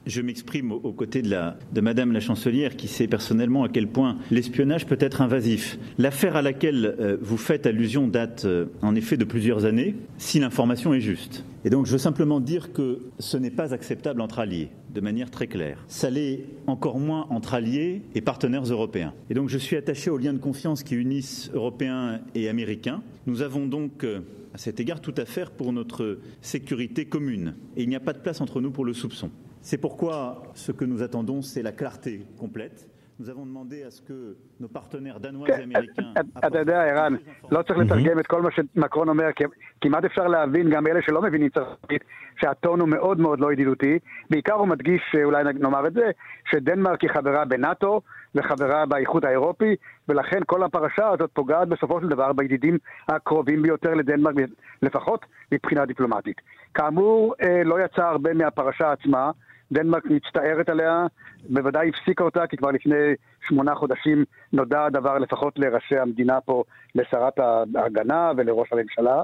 [0.06, 3.88] Je m'exprime aux côtés de, la, de Madame la chancelière qui sait personnellement à quel
[3.88, 5.78] point l'espionnage peut être invasif.
[5.98, 10.40] L'affaire à laquelle euh, vous faites allusion date euh, en effet de plusieurs années, si
[10.40, 11.44] l'information est juste.
[11.67, 15.31] Et donc je veux simplement dire que ce n'est pas acceptable entre alliés, de manière
[15.31, 15.83] très claire.
[15.89, 19.15] Ça l'est encore moins entre alliés et partenaires européens.
[19.31, 23.03] Et donc je suis attaché aux liens de confiance qui unissent Européens et Américains.
[23.27, 24.21] Nous avons donc euh,
[24.53, 27.55] à cet égard tout à faire pour notre sécurité commune.
[27.77, 29.31] Et il n'y a pas de place entre nous pour le soupçon.
[29.63, 32.87] C'est pourquoi ce que nous attendons, c'est la clarté complète.
[33.21, 36.15] Nous avons demandé à ce que nos partenaires danois ואמריקאים...
[36.47, 37.15] אתה יודע, ערן,
[37.51, 39.45] לא צריך לתרגם את כל מה שמקרון אומר, כי
[39.81, 42.05] כמעט אפשר להבין, גם אלה שלא מבינים צרפתית,
[42.37, 43.99] שהטון הוא מאוד מאוד לא ידידותי.
[44.31, 46.11] בעיקר הוא מדגיש, אולי נאמר את זה,
[46.51, 48.01] שדנמרק היא חברה בנאט"ו
[48.35, 49.77] וחברה באיחוד האירופי,
[50.09, 54.35] ולכן כל הפרשה הזאת פוגעת בסופו של דבר בידידים הקרובים ביותר לדנמרק,
[54.83, 56.41] לפחות מבחינה דיפלומטית.
[56.75, 59.31] כאמור, לא יצא הרבה מהפרשה עצמה.
[59.75, 61.07] דנמרק מצטערת עליה,
[61.49, 63.15] בוודאי הפסיקה אותה, כי כבר לפני
[63.49, 67.39] שמונה חודשים נודע הדבר לפחות לראשי המדינה פה, לשרת
[67.75, 69.23] ההגנה ולראש הממשלה.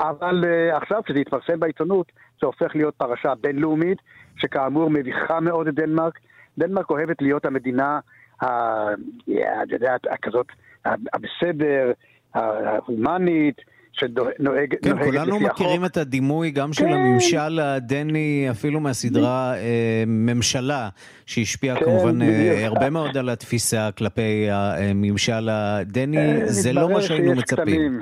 [0.00, 3.98] אבל uh, עכשיו, כשזה יתפרסם בעיתונות, זה הופך להיות פרשה בינלאומית,
[4.36, 6.18] שכאמור מביכה מאוד את דנמרק.
[6.58, 8.00] דנמרק אוהבת להיות המדינה,
[8.42, 10.46] את יודעת, כזאת,
[10.84, 11.92] הבסדר,
[12.34, 13.56] ההומנית,
[13.92, 14.74] שנוהג...
[14.82, 15.92] כן, כולנו מכירים החוק.
[15.92, 16.92] את הדימוי גם של כן.
[16.92, 20.88] הממשל הדני, אפילו מהסדרה אה, ממשלה,
[21.26, 27.00] שהשפיעה כן, כמובן אה, הרבה מאוד על התפיסה כלפי הממשל הדני, אה, זה לא מה
[27.02, 27.56] שהיינו מצפים.
[27.64, 28.00] כתמים.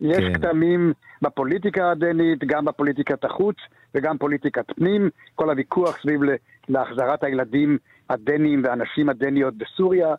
[0.00, 0.34] יש כן.
[0.34, 3.56] כתמים בפוליטיקה הדנית, גם בפוליטיקת החוץ
[3.94, 6.20] וגם פוליטיקת פנים, כל הוויכוח סביב
[6.68, 7.78] להחזרת הילדים
[8.10, 10.14] הדנים והנשים הדניות בסוריה.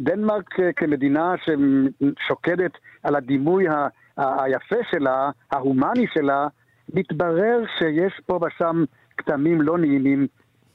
[0.00, 3.88] דנמרק כמדינה ששוקדת על הדימוי ה...
[4.16, 6.46] היפה שלה, ההומני שלה,
[6.94, 8.84] מתברר שיש פה ושם
[9.16, 10.26] כתמים לא נעימים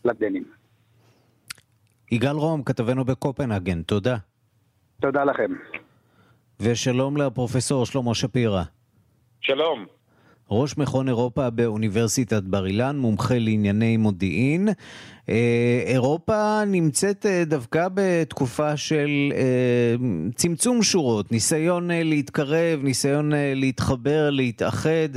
[0.06, 0.44] לדנים.
[2.12, 4.18] יגאל רום, כתבנו בקופנהגן, תודה.
[5.02, 5.52] תודה לכם.
[6.60, 8.64] ושלום לפרופסור שלמה שפירא.
[9.42, 9.86] שלום.
[10.52, 14.68] ראש מכון אירופה באוניברסיטת בר אילן, מומחה לענייני מודיעין.
[15.30, 19.96] אה, אירופה נמצאת אה, דווקא בתקופה של אה,
[20.36, 25.10] צמצום שורות, ניסיון להתקרב, ניסיון להתחבר, להתאחד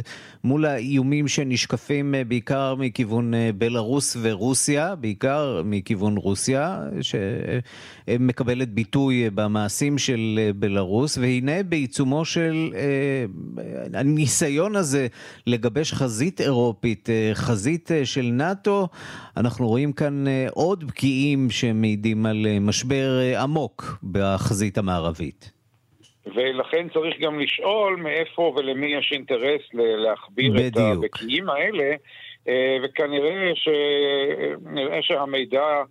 [0.44, 11.18] מול האיומים שנשקפים בעיקר מכיוון בלרוס ורוסיה, בעיקר מכיוון רוסיה, שמקבלת ביטוי במעשים של בלרוס,
[11.18, 12.74] והנה בעיצומו של
[13.94, 15.06] הניסיון הזה
[15.46, 18.88] לגבש חזית אירופית, חזית של נאט"ו,
[19.36, 25.50] אנחנו רואים כאן אה, עוד בקיאים שמעידים על אה, משבר אה, עמוק בחזית המערבית.
[26.34, 30.76] ולכן צריך גם לשאול מאיפה ולמי יש אינטרס להכביר בדיוק.
[30.76, 31.94] את הבקיאים האלה,
[32.84, 33.68] וכנראה ש...
[35.00, 35.82] שהמידע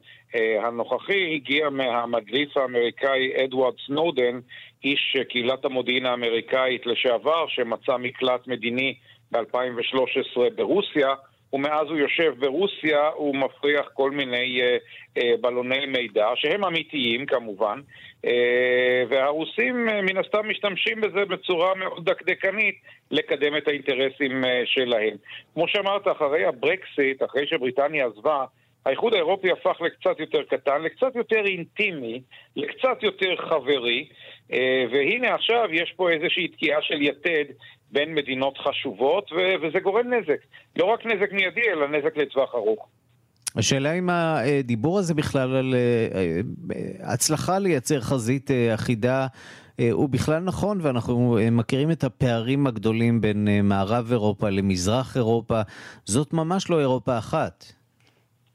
[0.64, 4.40] הנוכחי הגיע מהמדליף האמריקאי אדוארד סנודן,
[4.84, 8.96] איש קהילת המודיעין האמריקאית לשעבר, שמצא מקלט מדיני
[9.32, 11.14] ב-2013 ברוסיה,
[11.54, 14.78] ומאז הוא יושב ברוסיה, הוא מפריח כל מיני אה,
[15.18, 17.80] אה, בלוני מידע, שהם אמיתיים כמובן,
[18.26, 22.76] אה, והרוסים אה, מן הסתם משתמשים בזה בצורה מאוד דקדקנית
[23.12, 25.16] לקדם את האינטרסים אה, שלהם.
[25.54, 28.46] כמו שאמרת, אחרי הברקסיט, אחרי שבריטניה עזבה,
[28.86, 32.22] האיחוד האירופי הפך לקצת יותר קטן, לקצת יותר אינטימי,
[32.56, 34.08] לקצת יותר חברי,
[34.54, 37.46] אה, והנה עכשיו יש פה איזושהי תקיעה של יתד
[37.92, 40.40] בין מדינות חשובות, ו- וזה גורם נזק.
[40.76, 42.88] לא רק נזק מיידי, אלא נזק לטווח ארוך.
[43.56, 49.28] השאלה אם הדיבור הזה בכלל על אה, אה, הצלחה לייצר חזית אחידה
[49.92, 55.62] הוא בכלל נכון, ואנחנו מכירים את הפערים הגדולים בין מערב אירופה למזרח אירופה.
[56.06, 57.66] זאת ממש לא אירופה אחת.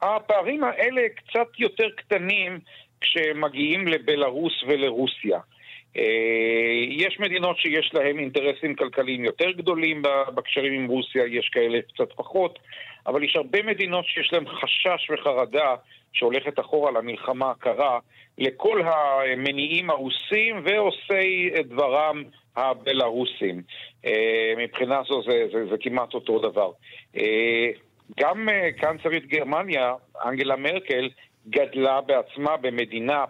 [0.03, 2.59] הפערים האלה קצת יותר קטנים
[3.01, 5.39] כשמגיעים לבלארוס ולרוסיה.
[5.97, 6.03] אה,
[6.89, 10.03] יש מדינות שיש להן אינטרסים כלכליים יותר גדולים
[10.35, 12.59] בקשרים עם רוסיה, יש כאלה קצת פחות,
[13.07, 15.75] אבל יש הרבה מדינות שיש להן חשש וחרדה
[16.13, 17.99] שהולכת אחורה למלחמה הקרה
[18.39, 22.23] לכל המניעים הרוסים ועושי דברם
[22.57, 23.63] הבלארוסים.
[24.07, 26.71] אה, מבחינה זו זה, זה, זה כמעט אותו דבר.
[27.17, 27.71] אה,
[28.21, 31.09] גם קנצרית גרמניה, אנגלה מרקל,
[31.49, 33.25] גדלה בעצמה במדינה,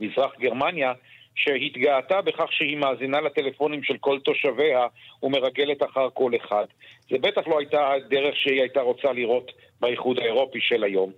[0.00, 0.92] מזרח גרמניה,
[1.34, 4.86] שהתגאתה בכך שהיא מאזינה לטלפונים של כל תושביה
[5.22, 6.64] ומרגלת אחר כל אחד.
[7.10, 11.12] זה בטח לא הייתה הדרך שהיא הייתה רוצה לראות באיחוד האירופי של היום.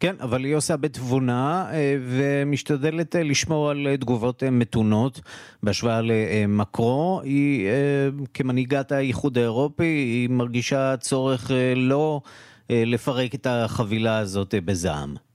[0.00, 5.20] כן, אבל היא עושה בתבונה אה, ומשתדלת אה, לשמור על אה, תגובות מתונות
[5.62, 7.20] בהשוואה למקרו.
[7.24, 7.68] היא
[8.34, 12.20] כמנהיגת האיחוד האירופי, היא מרגישה צורך לא
[12.70, 15.27] לפרק את החבילה הזאת בזעם.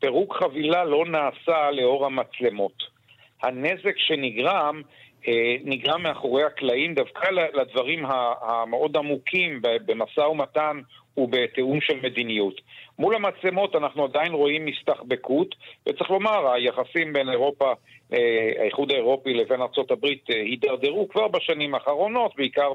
[0.00, 3.00] פירוק חבילה לא נעשה לאור המצלמות.
[3.42, 4.82] הנזק שנגרם,
[5.28, 8.04] אה, נגרם מאחורי הקלעים דווקא לדברים
[8.40, 10.80] המאוד עמוקים במשא ומתן
[11.16, 12.60] ובתיאום של מדיניות.
[12.98, 15.54] מול המצלמות אנחנו עדיין רואים מסתחבקות,
[15.86, 17.72] וצריך לומר, היחסים בין אירופה,
[18.12, 22.72] אה, האיחוד האירופי לבין ארה"ב אה, הידרדרו כבר בשנים האחרונות, בעיקר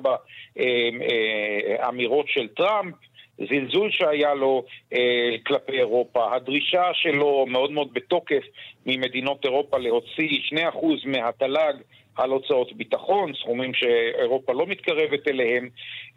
[1.87, 2.95] באמירות של טראמפ.
[3.39, 8.43] הזלזול שהיה לו אה, כלפי אירופה, הדרישה שלו מאוד מאוד בתוקף
[8.85, 10.39] ממדינות אירופה להוציא
[10.73, 11.73] 2% מהתל"ג
[12.15, 15.69] על הוצאות ביטחון, סכומים שאירופה לא מתקרבת אליהם.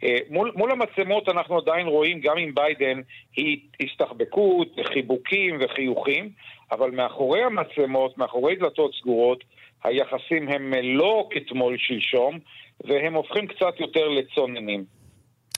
[0.03, 3.01] אה, מול, מול המצלמות אנחנו עדיין רואים, גם עם ביידן,
[3.35, 6.29] היא הסתחבקות, חיבוקים וחיוכים,
[6.71, 9.43] אבל מאחורי המצלמות, מאחורי דלתות סגורות,
[9.83, 12.39] היחסים הם לא כתמול שלשום,
[12.83, 14.98] והם הופכים קצת יותר לצוננים.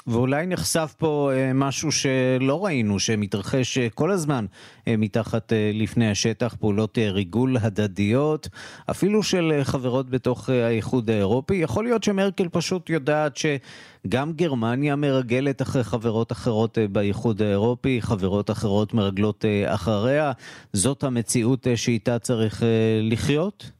[0.07, 4.45] ואולי נחשף פה אה, משהו שלא ראינו, שמתרחש אה, כל הזמן
[4.87, 8.47] אה, מתחת לפני השטח, פעולות ריגול הדדיות,
[8.91, 11.55] אפילו של חברות בתוך האיחוד האירופי.
[11.55, 18.93] יכול להיות שמרקל פשוט יודעת שגם גרמניה מרגלת אחרי חברות אחרות באיחוד האירופי, חברות אחרות
[18.93, 20.31] מרגלות אחריה.
[20.73, 22.63] זאת המציאות שאיתה צריך
[23.01, 23.71] לחיות?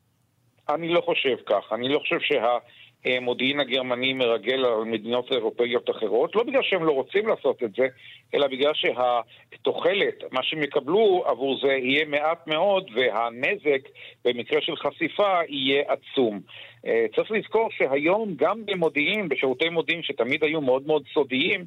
[0.70, 1.74] אני לא חושב כך.
[1.74, 2.58] אני לא חושב שה...
[3.06, 7.88] המודיעין הגרמני מרגל על מדינות אירופאיות אחרות, לא בגלל שהם לא רוצים לעשות את זה,
[8.34, 13.90] אלא בגלל שהתוחלת, מה שהם יקבלו עבור זה יהיה מעט מאוד, והנזק
[14.26, 16.40] במקרה של חשיפה יהיה עצום.
[16.86, 21.66] אה, צריך לזכור שהיום גם במודיעין, בשירותי מודיעין שתמיד היו מאוד מאוד סודיים,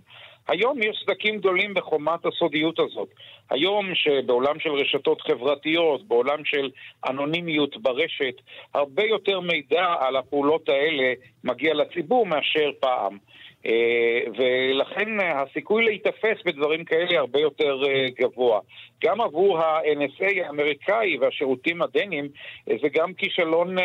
[0.48, 3.08] היום יש סדקים גדולים בחומת הסודיות הזאת.
[3.50, 6.70] היום שבעולם של רשתות חברתיות, בעולם של
[7.08, 8.34] אנונימיות ברשת,
[8.74, 11.12] הרבה יותר מידע על הפעולות האלה
[11.44, 13.18] מגיע לציבור מאשר פעם.
[13.66, 18.60] אה, ולכן הסיכוי להיתפס בדברים כאלה הרבה יותר אה, גבוה.
[19.04, 22.28] גם עבור ה-NSA האמריקאי והשירותים הדנים
[22.70, 23.76] אה, זה גם כישלון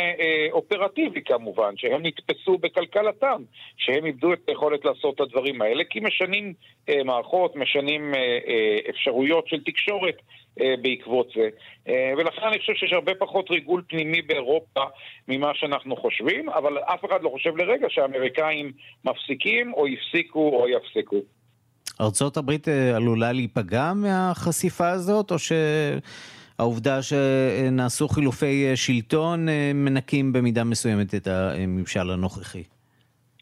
[0.52, 3.42] אופרטיבי כמובן, שהם נתפסו בכלכלתם,
[3.78, 6.54] שהם איבדו את היכולת לעשות את הדברים האלה, כי משנים
[7.06, 8.14] מערכות, משנים
[8.90, 10.16] אפשרויות של תקשורת
[10.58, 11.50] בעקבות זה.
[11.88, 14.82] אה, ולכן אני חושב שיש הרבה פחות ריגול פנימי באירופה
[15.28, 18.72] ממה שאנחנו חושבים, אבל אף אחד לא חושב לרגע שהאמריקאים
[19.06, 21.18] מפסיקים או הפסיקו או יפסיקו.
[22.02, 31.16] ארצות הברית אה, עלולה להיפגע מהחשיפה הזאת, או שהעובדה שנעשו חילופי שלטון מנקים במידה מסוימת
[31.16, 32.64] את הממשל הנוכחי?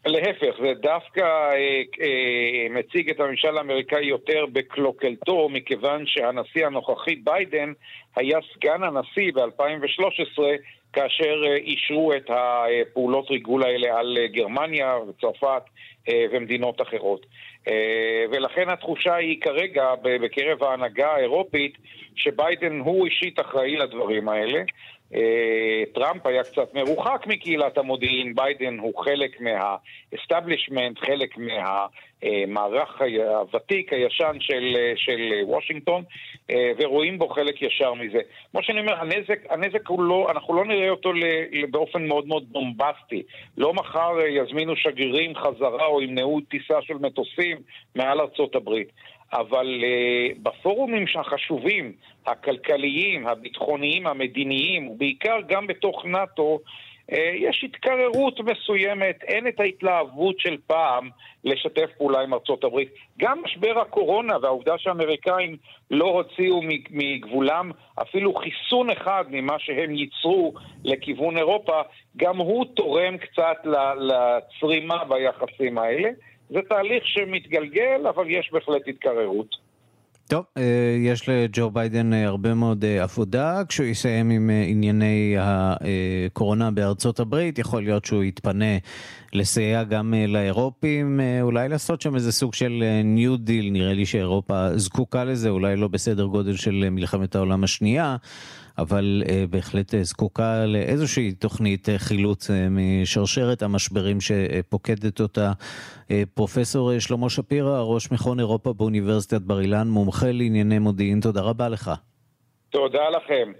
[0.06, 7.72] להפך, זה דווקא אה, אה, מציג את הממשל האמריקאי יותר בקלוקלתו, מכיוון שהנשיא הנוכחי ביידן
[8.16, 10.42] היה סגן הנשיא ב-2013
[10.92, 15.62] כאשר אה, אישרו את הפעולות ריגול האלה על אה, גרמניה וצרפת
[16.08, 17.26] אה, ומדינות אחרות.
[17.68, 21.78] אה, ולכן התחושה היא כרגע בקרב ההנהגה האירופית
[22.16, 24.62] שביידן הוא אישית אחראי לדברים האלה.
[25.14, 34.36] אה, טראמפ היה קצת מרוחק מקהילת המודיעין, ביידן הוא חלק מה-establishment, חלק מהמערך הוותיק, הישן
[34.40, 36.02] של, של וושינגטון,
[36.50, 38.18] אה, ורואים בו חלק ישר מזה.
[38.50, 41.12] כמו שאני אומר, הנזק, הנזק הוא לא, אנחנו לא נראה אותו
[41.70, 43.22] באופן מאוד מאוד בומבסטי.
[43.56, 47.56] לא מחר יזמינו שגרירים חזרה או ימנעו טיסה של מטוסים
[47.94, 48.88] מעל ארצות הברית.
[49.32, 51.92] אבל uh, בפורומים החשובים,
[52.26, 56.58] הכלכליים, הביטחוניים, המדיניים, ובעיקר גם בתוך נאט"ו,
[57.10, 61.10] uh, יש התקררות מסוימת, אין את ההתלהבות של פעם
[61.44, 62.88] לשתף פעולה עם ארצות הברית.
[63.18, 65.56] גם משבר הקורונה והעובדה שהאמריקאים
[65.90, 66.60] לא הוציאו
[66.90, 67.70] מגבולם
[68.02, 71.80] אפילו חיסון אחד ממה שהם ייצרו לכיוון אירופה,
[72.16, 73.56] גם הוא תורם קצת
[73.98, 76.08] לצרימה ביחסים האלה.
[76.50, 79.68] זה תהליך שמתגלגל, אבל יש בהחלט התקררות.
[80.28, 83.62] טוב, אה, יש לג'ו ביידן אה, הרבה מאוד אה, עבודה.
[83.68, 88.76] כשהוא יסיים עם ענייני הקורונה בארצות הברית, יכול להיות שהוא יתפנה
[89.32, 95.24] לסייע גם לאירופים, אולי לעשות שם איזה סוג של ניו דיל, נראה לי שאירופה זקוקה
[95.24, 98.16] לזה, אולי לא בסדר גודל של מלחמת העולם השנייה.
[98.78, 105.52] אבל בהחלט זקוקה לאיזושהי תוכנית חילוץ משרשרת המשברים שפוקדת אותה.
[106.34, 111.90] פרופסור שלמה שפירא, ראש מכון אירופה באוניברסיטת בר אילן, מומחה לענייני מודיעין, תודה רבה לך.
[112.70, 113.52] תודה לכם.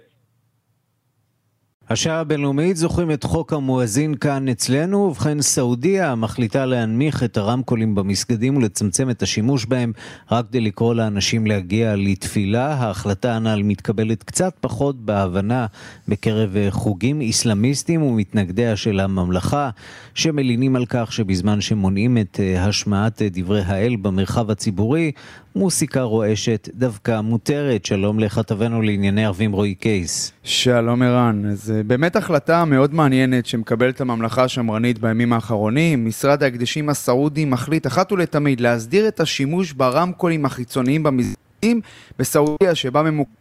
[1.91, 8.57] השעה הבינלאומית זוכרים את חוק המואזין כאן אצלנו, ובכן סעודיה מחליטה להנמיך את הרמקולים במסגדים
[8.57, 9.91] ולצמצם את השימוש בהם
[10.31, 12.73] רק כדי לקרוא לאנשים להגיע לתפילה.
[12.73, 15.65] ההחלטה הנ"ל מתקבלת קצת פחות בהבנה
[16.07, 19.69] בקרב חוגים איסלאמיסטים ומתנגדיה של הממלכה,
[20.13, 25.11] שמלינים על כך שבזמן שמונעים את השמעת דברי האל במרחב הציבורי,
[25.59, 27.85] מוסיקה רועשת דווקא מותרת.
[27.85, 30.31] שלום לכתבנו לענייני ערבים רועי קייס.
[30.43, 31.45] שלום ערן.
[31.45, 36.05] אז אה, באמת החלטה מאוד מעניינת שמקבלת הממלכה השמרנית בימים האחרונים.
[36.05, 41.81] משרד ההקדשים הסעודי מחליט אחת ולתמיד להסדיר את השימוש ברמקולים החיצוניים במסגדים
[42.19, 43.31] בסעודיה שבה ממוקם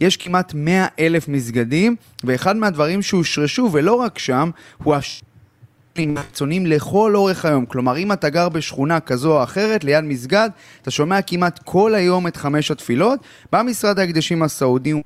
[0.00, 4.50] יש כמעט 100 אלף מסגדים, ואחד מהדברים שהושרשו, ולא רק שם,
[4.82, 5.22] הוא הש...
[5.96, 7.66] חיצוניים לכל אורך היום.
[7.66, 10.50] כלומר, אם אתה גר בשכונה כזו או אחרת, ליד מסגד,
[10.82, 13.20] אתה שומע כמעט כל היום את חמש התפילות.
[13.52, 15.02] בא משרד ההקדשים הסעודי הוא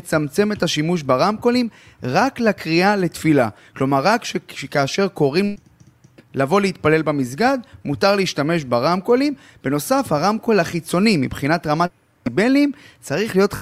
[0.00, 1.68] מצמצם את השימוש ברמקולים
[2.02, 3.48] רק לקריאה לתפילה.
[3.76, 5.56] כלומר, רק שכאשר קוראים
[6.34, 9.34] לבוא להתפלל במסגד, מותר להשתמש ברמקולים.
[9.64, 11.90] בנוסף, הרמקול החיצוני מבחינת רמת
[12.24, 13.54] קיבלים צריך להיות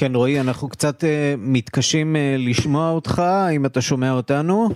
[0.00, 1.06] כן, רועי, אנחנו קצת uh,
[1.38, 3.22] מתקשים uh, לשמוע אותך,
[3.52, 4.68] אם אתה שומע אותנו.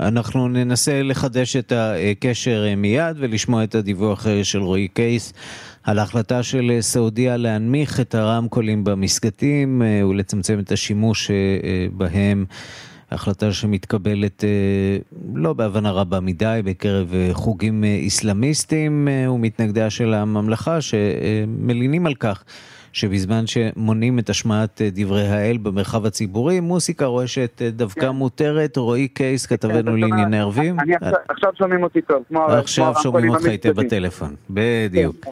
[0.00, 5.32] אנחנו ננסה לחדש את הקשר uh, מיד ולשמוע את הדיווח של רועי קייס
[5.82, 11.30] על ההחלטה של סעודיה להנמיך את הרמקולים במסגדים ולצמצם את השימוש
[11.92, 12.44] בהם.
[13.10, 14.98] החלטה שמתקבלת אה,
[15.34, 22.44] לא בהבנה רבה מדי בקרב אה, חוגים אה, איסלאמיסטיים ומתנגדיה של הממלכה שמלינים על כך
[22.92, 28.08] שבזמן שמונים את השמעת דברי האל במרחב הציבורי, מוסיקה רועשת דווקא כן.
[28.08, 28.76] מותרת.
[28.76, 30.76] רועי קייס, כתבנו כן, לענייני ערבים.
[31.28, 32.22] עכשיו שומעים אותי טוב.
[32.34, 35.26] עכשיו שומעים אותך היטב בטלפון, בדיוק.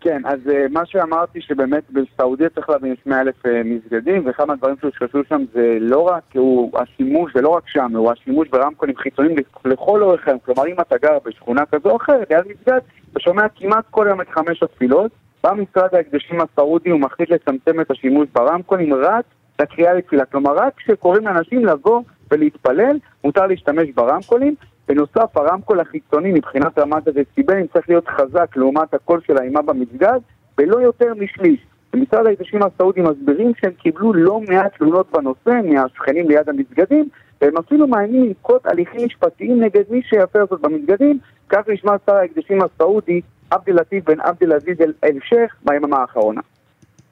[0.00, 0.22] כן.
[0.24, 4.76] אז uh, מה שאמרתי שבאמת בסעודיה צריך להבין יש 100 אלף uh, מסגדים ואחד מהדברים
[4.80, 9.36] שהושקשו שם זה לא רק הוא השימוש, זה לא רק שם, הוא השימוש ברמקולים חיצוניים
[9.64, 12.80] לכל אורך היום, כלומר אם אתה גר בשכונה כזו או אחרת, ליד מסגד,
[13.12, 15.10] אתה שומע כמעט כל יום את חמש התפילות,
[15.42, 19.24] בא משרד ההקדשים הסעודי ומחליט לצמצם את השימוש ברמקולים רק
[19.60, 24.54] לקריאה לתפילה, כלומר רק כשקוראים לאנשים לבוא ולהתפלל, מותר להשתמש ברמקולים,
[24.87, 30.19] בנוסף, הרמקול החיצוני מבחינת רמת הדציבלים צריך להיות חזק לעומת הקול של האימה במסגד,
[30.57, 31.59] ולא יותר משליש.
[31.93, 37.09] במשרד ההתיישבים הסעודים מסבירים שהם קיבלו לא מעט תלונות בנושא מהשכנים ליד המסגדים,
[37.41, 42.61] והם אפילו מאיימים לנקוט הליכים משפטיים נגד מי שיפר זאת במסגדים, כך נשמע שר ההקדשים
[42.61, 46.41] הסעודי עבד אל-לטיף בן עבד אל-עזיז אל-שייח ביממה האחרונה.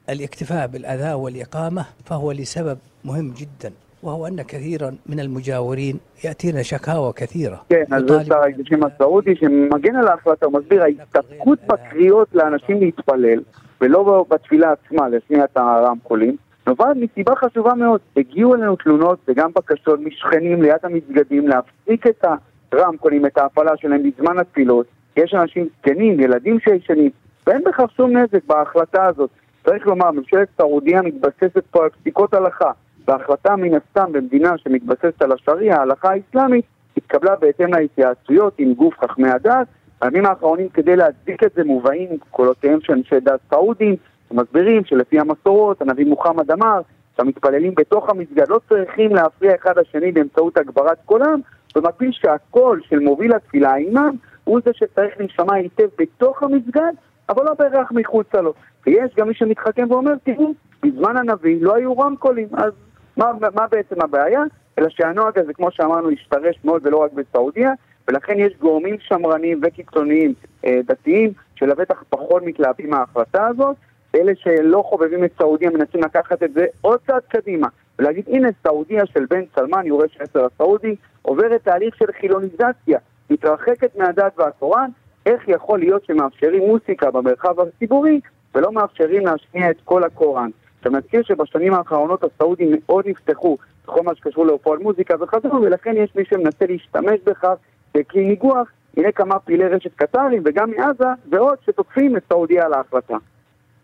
[0.08, 3.72] الاكتفاء بالأذى والإقامة فهو لسبب مهم جدا
[4.02, 7.64] وهو أن كثيرا من المجاورين يأتينا شكاوى كثيرة.
[7.68, 13.40] כן, אז זה שר ההקדשים הסעודי שמגן על ההחלטה, הוא מסביר, ההסתפקות בקריאות לאנשים להתפלל,
[13.80, 16.36] ולא בתפילה עצמה להשמיע את הרמקולים,
[16.66, 18.00] נובעת מסיבה חשובה מאוד.
[18.16, 22.24] הגיעו אלינו תלונות וגם בקשות משכנים ליד המסגדים להפסיק את
[22.72, 24.86] הרמקולים, את ההפעלה שלהם בזמן התפילות.
[25.16, 27.10] יש אנשים זקנים, ילדים שישנים,
[27.46, 29.30] ואין בכך שום נזק בהחלטה הזאת.
[29.64, 32.70] צריך לומר, ממשלת סעודיה מתבססת פה על פסיקות הלכה.
[33.07, 36.65] וההחלטה מן הסתם במדינה שמתבססת על השריעה, ההלכה האסלאמית,
[36.97, 39.67] התקבלה בהתאם להתייעצויות עם גוף חכמי הדת.
[40.01, 43.95] בימים האחרונים כדי להצדיק את זה מובאים קולותיהם של אנשי דת סעודים,
[44.29, 46.81] שמסבירים שלפי המסורות, הנביא מוחמד אמר
[47.17, 51.39] שהמתפללים בתוך המסגד לא צריכים להפריע אחד לשני באמצעות הגברת קולם,
[51.75, 54.11] במקביל שהקול של מוביל התפילה, האימאם,
[54.43, 56.91] הוא זה שצריך להישמע היטב בתוך המסגד,
[57.29, 58.53] אבל לא בהכרח מחוצה לו.
[58.85, 60.53] ויש גם מי שמתחכם ואומר, תראו,
[60.83, 62.71] בזמן הנביא לא היו רמקולים, אז
[63.17, 64.41] מה, מה בעצם הבעיה?
[64.79, 67.71] אלא שהנוהג הזה, כמו שאמרנו, השתרש מאוד ולא רק בסעודיה,
[68.07, 70.33] ולכן יש גורמים שמרניים וקיצוניים
[70.65, 73.75] אה, דתיים שלבטח פחות מתלהבים מההחלטה הזאת,
[74.15, 77.67] אלה שלא חובבים את סעודיה מנסים לקחת את זה עוד צעד קדימה
[77.99, 82.99] ולהגיד הנה סעודיה של בן סלמן, יורש עשר הסעודי, עוברת תהליך של חילוניזציה,
[83.29, 84.89] מתרחקת מהדת והתורן,
[85.25, 88.19] איך יכול להיות שמאפשרים מוסיקה במרחב הציבורי
[88.55, 90.49] ולא מאפשרים להשמיע את כל הקוראן.
[90.80, 96.12] אתה מזכיר שבשנים האחרונות הסעודים מאוד נפתחו בכל מה שקשור להופעות מוזיקה וחזרו, ולכן יש
[96.16, 97.54] מי שמנסה להשתמש בכך
[97.96, 98.68] ככלי ניגוח.
[98.96, 103.16] הנה כמה פעילי רשת קטרים וגם מעזה ועוד שתוקפים את סעודיה על ההחלטה.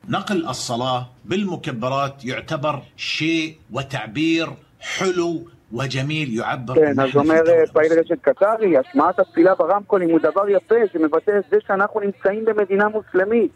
[0.08, 4.46] نقل الصلاة بالمكبرات يعتبر شيء وتعبير
[4.80, 6.74] حلو וג'מיל יעבר...
[6.74, 7.42] כן, אז אומר
[7.72, 12.88] פעיל רשת קטרי, השמעת התפילה ברמקולים הוא דבר יפה שמבטא את זה שאנחנו נמצאים במדינה
[12.88, 13.50] מוסלמית.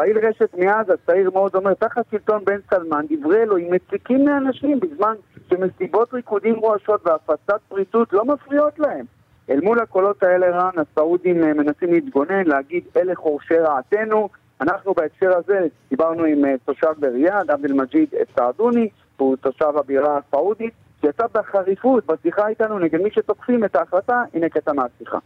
[0.00, 5.14] פעיל רשת מעזה, צעיר מאוד, אומר, תחת שלטון בן סלמן, דברי אלוהים מציקים לאנשים בזמן
[5.50, 9.04] שמסיבות ריקודים רועשות והפצת פריצות לא מפריעות להם.
[9.50, 14.28] אל מול הקולות האלה, רן, הסעודים אה, מנסים להתגונן, להגיד, אלה חורשי רעתנו.
[14.60, 20.72] אנחנו בהקשר הזה דיברנו עם אה, תושב בריאד, עבד אל-מג'יד סעדוני, הוא תושב הבירה הסעודית,
[21.00, 25.18] שיצא בחריפות בשיחה איתנו נגד מי שתוקפים את ההחלטה, הנה קטע מהשיחה.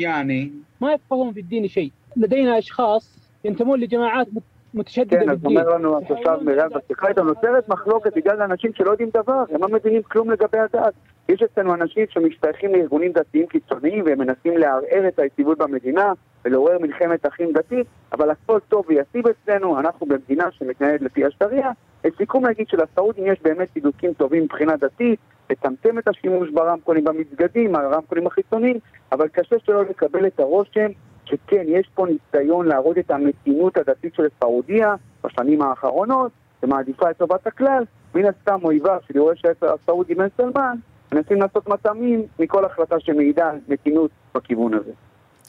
[0.00, 1.92] يعني ما يفقهون في الدين شيء.
[2.16, 4.28] لدينا أشخاص ينتمون لجماعات
[4.74, 9.10] מותשת כן, אז אומר לנו התושב מירב בשיחה איתו, נוצרת מחלוקת בגלל אנשים שלא יודעים
[9.14, 10.94] דבר, הם לא מבינים כלום לגבי הדת.
[11.28, 16.12] יש אצלנו אנשים שמשתייכים לארגונים דתיים קיצוניים והם מנסים לערער את היציבות במדינה
[16.44, 21.70] ולעורר מלחמת אחים דתית, אבל הכל טוב ויציב אצלנו, אנחנו במדינה שמתנהלת לפי השטריה.
[22.04, 28.26] לסיכום להגיד שלסעודים יש באמת צידוקים טובים מבחינה דתית, לצמצם את השימוש ברמקולים במסגדים, הרמקולים
[28.26, 28.78] החיצוניים,
[29.12, 30.90] אבל קשה שלא לקבל את הרושם
[31.24, 34.94] שכן, יש פה ניסיון להראות את המתינות הדתית של סעודיה
[35.24, 40.76] בשנים האחרונות, שמעדיפה את טובת הכלל, מן הסתם אויביו של יורש הסעודי בן סלמן,
[41.12, 44.92] מנסים לעשות מטעמים מכל החלטה שמעידה על מתינות בכיוון הזה.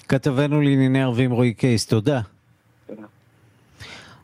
[0.08, 2.22] כתבנו לענייני ערבים רועי קייס, תודה.
[2.88, 3.02] תודה.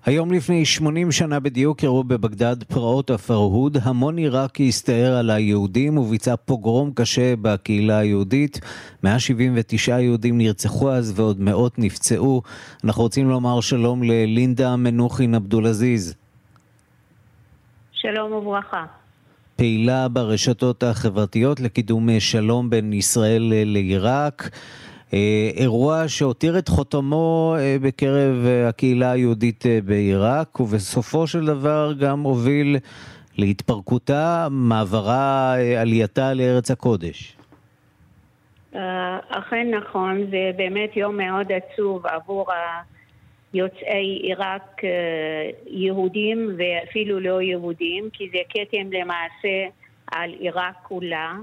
[0.08, 3.78] היום לפני 80 שנה בדיוק אירעו בבגדד פרעות הפרהוד.
[3.84, 8.60] המון עיראקי הסתער על היהודים וביצע פוגרום קשה בקהילה היהודית.
[9.04, 12.42] 179 יהודים נרצחו אז ועוד מאות נפצעו.
[12.84, 16.16] אנחנו רוצים לומר שלום ללינדה מנוחין עבדולעזיז.
[17.94, 18.86] שלום וברכה.
[19.56, 24.50] פעילה ברשתות החברתיות לקידום שלום בין ישראל לעיראק.
[25.14, 32.20] אה, אירוע שהותיר את חותמו אה, בקרב אה, הקהילה היהודית בעיראק, ובסופו של דבר גם
[32.20, 32.78] הוביל
[33.38, 37.38] להתפרקותה, מעברה, עלייתה לארץ הקודש.
[39.30, 42.48] אכן נכון, זה באמת יום מאוד עצוב עבור
[43.54, 44.82] יוצאי עיראק
[45.68, 49.68] יהודים ואפילו לא יהודים, כי זה כתם למעשה
[50.12, 51.34] על עיראק כולה.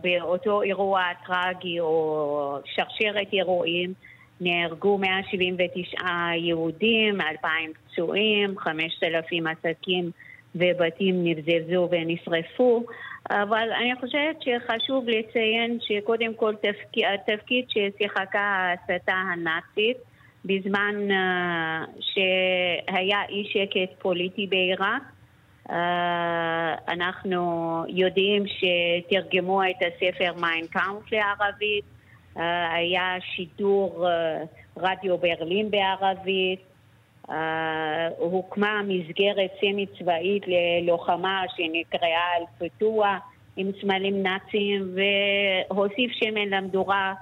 [0.00, 3.92] באותו אירוע טרגי או שרשרת אירועים
[4.40, 5.98] נהרגו 179
[6.36, 10.10] יהודים, 2,000 פצועים, 5,000 עסקים
[10.54, 12.84] ובתים נבזבזו ונשרפו,
[13.30, 19.96] אבל אני חושבת שחשוב לציין שקודם כל תפקיד, התפקיד ששיחקה ההסתה הנאצית
[20.44, 20.94] בזמן
[22.00, 25.15] שהיה אי שקט פוליטי בעיראק אה,
[26.88, 31.84] אנחנו יודעים שתרגמו את הספר מיין קאמפף לערבית,
[32.36, 34.42] אה, היה שידור אה,
[34.76, 36.60] רדיו ברלין בערבית,
[38.18, 43.08] הוקמה מסגרת סמי צבאית ללוחמה שנקראה אל-פתוח
[43.56, 47.14] עם סמלים נאציים והוסיף שמן למדורה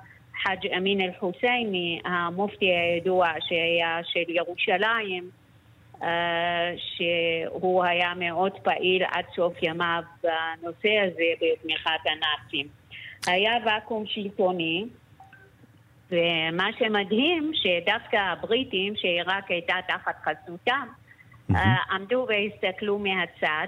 [0.43, 5.31] חאג' אמין אל-חוסייני, המופתי הידוע שהיה של ירושלים
[6.77, 12.67] שהוא היה מאוד פעיל עד סוף ימיו בנושא הזה בתמיכת הנאצים.
[13.27, 14.85] היה ואקום שלטוני,
[16.11, 20.89] ומה שמדהים שדווקא הבריטים, שעיראק הייתה תחת חסותם,
[21.51, 21.57] mm-hmm.
[21.91, 23.67] עמדו והסתכלו מהצד,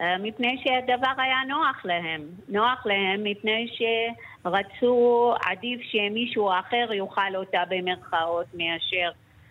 [0.00, 2.20] אה, מפני שהדבר היה נוח להם.
[2.48, 9.10] נוח להם מפני שרצו, עדיף שמישהו אחר יאכל אותה במרכאות מאשר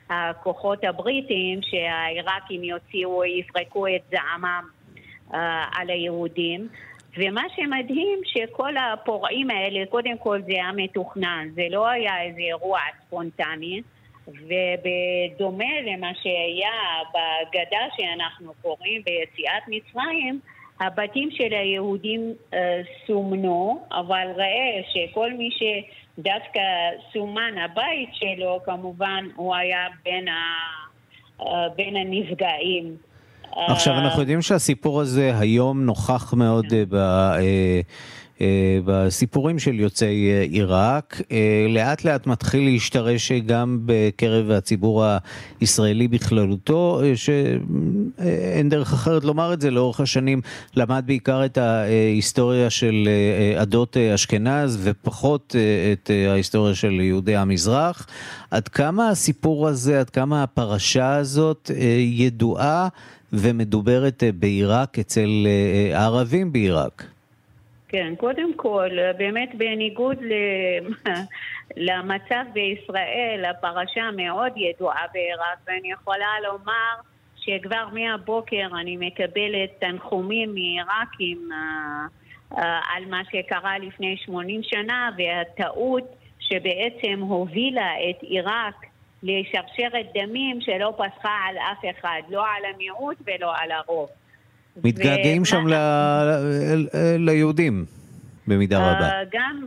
[0.09, 4.63] הכוחות הבריטיים שהעיראקים יוציאו, יפרקו את זעמם
[5.31, 5.35] uh,
[5.71, 6.67] על היהודים.
[7.17, 12.79] ומה שמדהים שכל הפורעים האלה, קודם כל זה היה מתוכנן, זה לא היה איזה אירוע
[13.05, 13.81] ספונטני,
[14.27, 16.71] ובדומה למה שהיה
[17.09, 20.39] בגדה שאנחנו קוראים ביציאת מצרים,
[20.79, 22.55] הבתים של היהודים uh,
[23.07, 25.63] סומנו, אבל ראה שכל מי ש...
[26.23, 26.61] דווקא
[27.13, 30.39] סומן הבית שלו, כמובן, הוא היה בין, ה,
[31.41, 32.95] אה, בין הנפגעים.
[33.51, 36.83] עכשיו, אנחנו יודעים שהסיפור הזה היום נוכח מאוד כן.
[36.89, 36.95] ב...
[38.41, 45.03] אה, בסיפורים של יוצאי אה, עיראק, אה, לאט לאט מתחיל להשתרש גם בקרב הציבור
[45.61, 50.41] הישראלי בכללותו, שאין דרך אחרת לומר את זה, לאורך השנים
[50.75, 53.09] למד בעיקר את ההיסטוריה של
[53.57, 55.55] עדות אשכנז ופחות
[55.93, 58.07] את ההיסטוריה של יהודי המזרח.
[58.51, 62.87] עד כמה הסיפור הזה, עד כמה הפרשה הזאת ידועה
[63.33, 65.47] ומדוברת בעיראק אצל
[65.93, 67.18] הערבים בעיראק?
[67.89, 70.17] כן, קודם כל, באמת בניגוד.
[71.77, 76.95] למצב בישראל, הפרשה מאוד ידועה בעיראק, ואני יכולה לומר
[77.35, 82.61] שכבר מהבוקר אני מקבלת תנחומים מעיראקים uh, uh,
[82.95, 88.85] על מה שקרה לפני 80 שנה והטעות שבעצם הובילה את עיראק
[89.23, 94.09] לשרשרת דמים שלא פסחה על אף אחד, לא על המיעוט ולא על הרוב.
[94.83, 95.73] מתגעגעים שם ל...
[97.17, 97.85] ליהודים.
[98.47, 99.09] במידה אה, רבה.
[99.31, 99.65] גם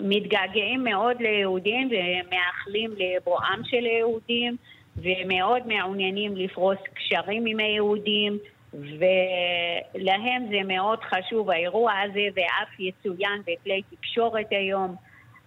[0.00, 4.56] מתגעגעים מאוד ליהודים ומאחלים לבואם של היהודים
[4.96, 8.38] ומאוד מעוניינים לפרוס קשרים עם היהודים
[8.72, 14.96] ולהם זה מאוד חשוב האירוע הזה ואף יצוין בכלי תקשורת היום.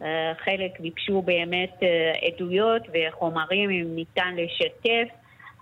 [0.02, 5.19] אה, חלק ביקשו באמת אה, עדויות וחומרים אם ניתן לשתף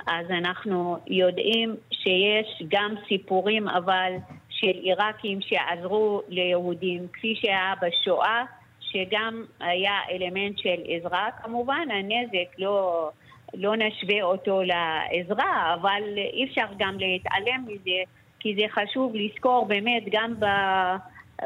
[0.08, 4.12] אז אנחנו יודעים שיש גם סיפורים אבל
[4.49, 8.43] של עיראקים שעזרו ליהודים, כפי שהיה בשואה,
[8.80, 11.30] שגם היה אלמנט של עזרה.
[11.43, 13.10] כמובן הנזק לא,
[13.53, 16.01] לא נשווה אותו לעזרה, אבל
[16.34, 18.01] אי אפשר גם להתעלם מזה,
[18.39, 20.45] כי זה חשוב לזכור באמת גם ב...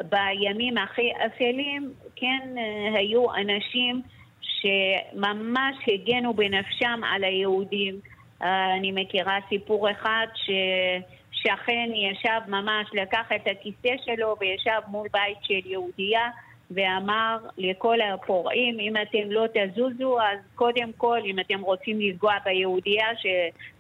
[0.09, 2.49] בימים הכי אפלים, כן
[2.93, 4.01] היו אנשים
[4.41, 7.99] שממש הגנו בנפשם על היהודים,
[8.44, 15.60] אני מכירה סיפור אחד ששכן ישב ממש, לקח את הכיסא שלו וישב מול בית של
[15.66, 16.30] יהודייה
[16.72, 23.08] ואמר לכל הפורעים, אם אתם לא תזוזו, אז קודם כל, אם אתם רוצים לפגוע ביהודייה
[23.16, 23.26] ש...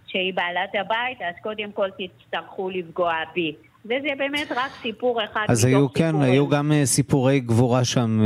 [0.07, 3.55] שהיא בעלת הבית, אז קודם כל תצטרכו לפגוע בי.
[3.85, 6.31] וזה באמת רק סיפור אחד אז היו, כן, סיפורים.
[6.31, 8.21] היו גם uh, סיפורי גבורה שם.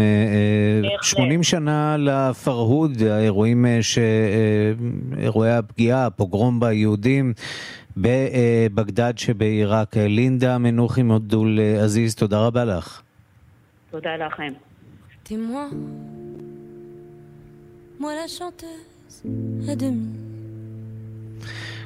[1.02, 3.98] Uh, 80 שנה לפרהוד, האירועים, ש,
[5.18, 7.34] אירועי הפגיעה, הפוגרום ביהודים
[7.98, 9.98] בבגדד שבעיראק.
[9.98, 13.02] לינדה מנוחי מודול עזיז, תודה רבה לך.
[13.92, 14.54] תודה לכם.
[18.00, 19.24] Moi la chanteuse
[19.68, 20.25] à demi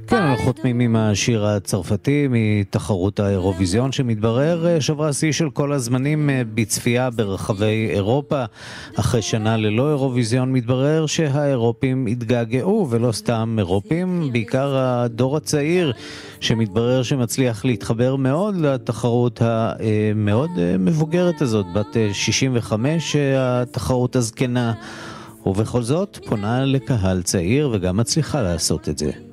[0.10, 6.30] כן, אנחנו חותמים עם השיר הצרפתי מתחרות האירוויזיון שמתברר אה, שברה שיא של כל הזמנים
[6.30, 8.44] אה, בצפייה ברחבי אירופה.
[8.96, 15.94] אחרי שנה ללא אירוויזיון מתברר שהאירופים התגעגעו, ולא סתם אירופים, בעיקר הדור הצעיר
[16.40, 24.74] שמתברר שמצליח להתחבר מאוד לתחרות המאוד אה, מבוגרת הזאת, בת 65, התחרות הזקנה.
[25.46, 29.29] ובכל זאת פונה לקהל צעיר וגם מצליחה לעשות את זה.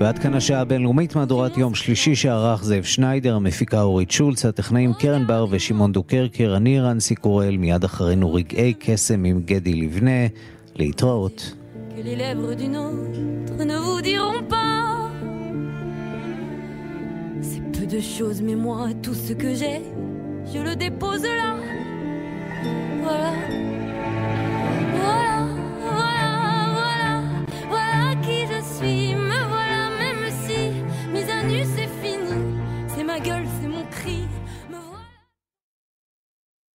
[0.00, 5.26] ועד כאן השעה הבינלאומית מהדורת יום שלישי שערך זאב שניידר, המפיקה אורית שולץ, הטכנאים קרן
[5.26, 10.26] בר ושמעון דוקרקר, אני רנסי קורל, מיד אחרינו רגעי קסם עם גדי לבנה,
[10.76, 11.54] להתראות.
[17.92, 19.82] de choses, mais moi, tout ce que j'ai,
[20.52, 21.56] je le dépose là.
[23.02, 23.81] Voilà.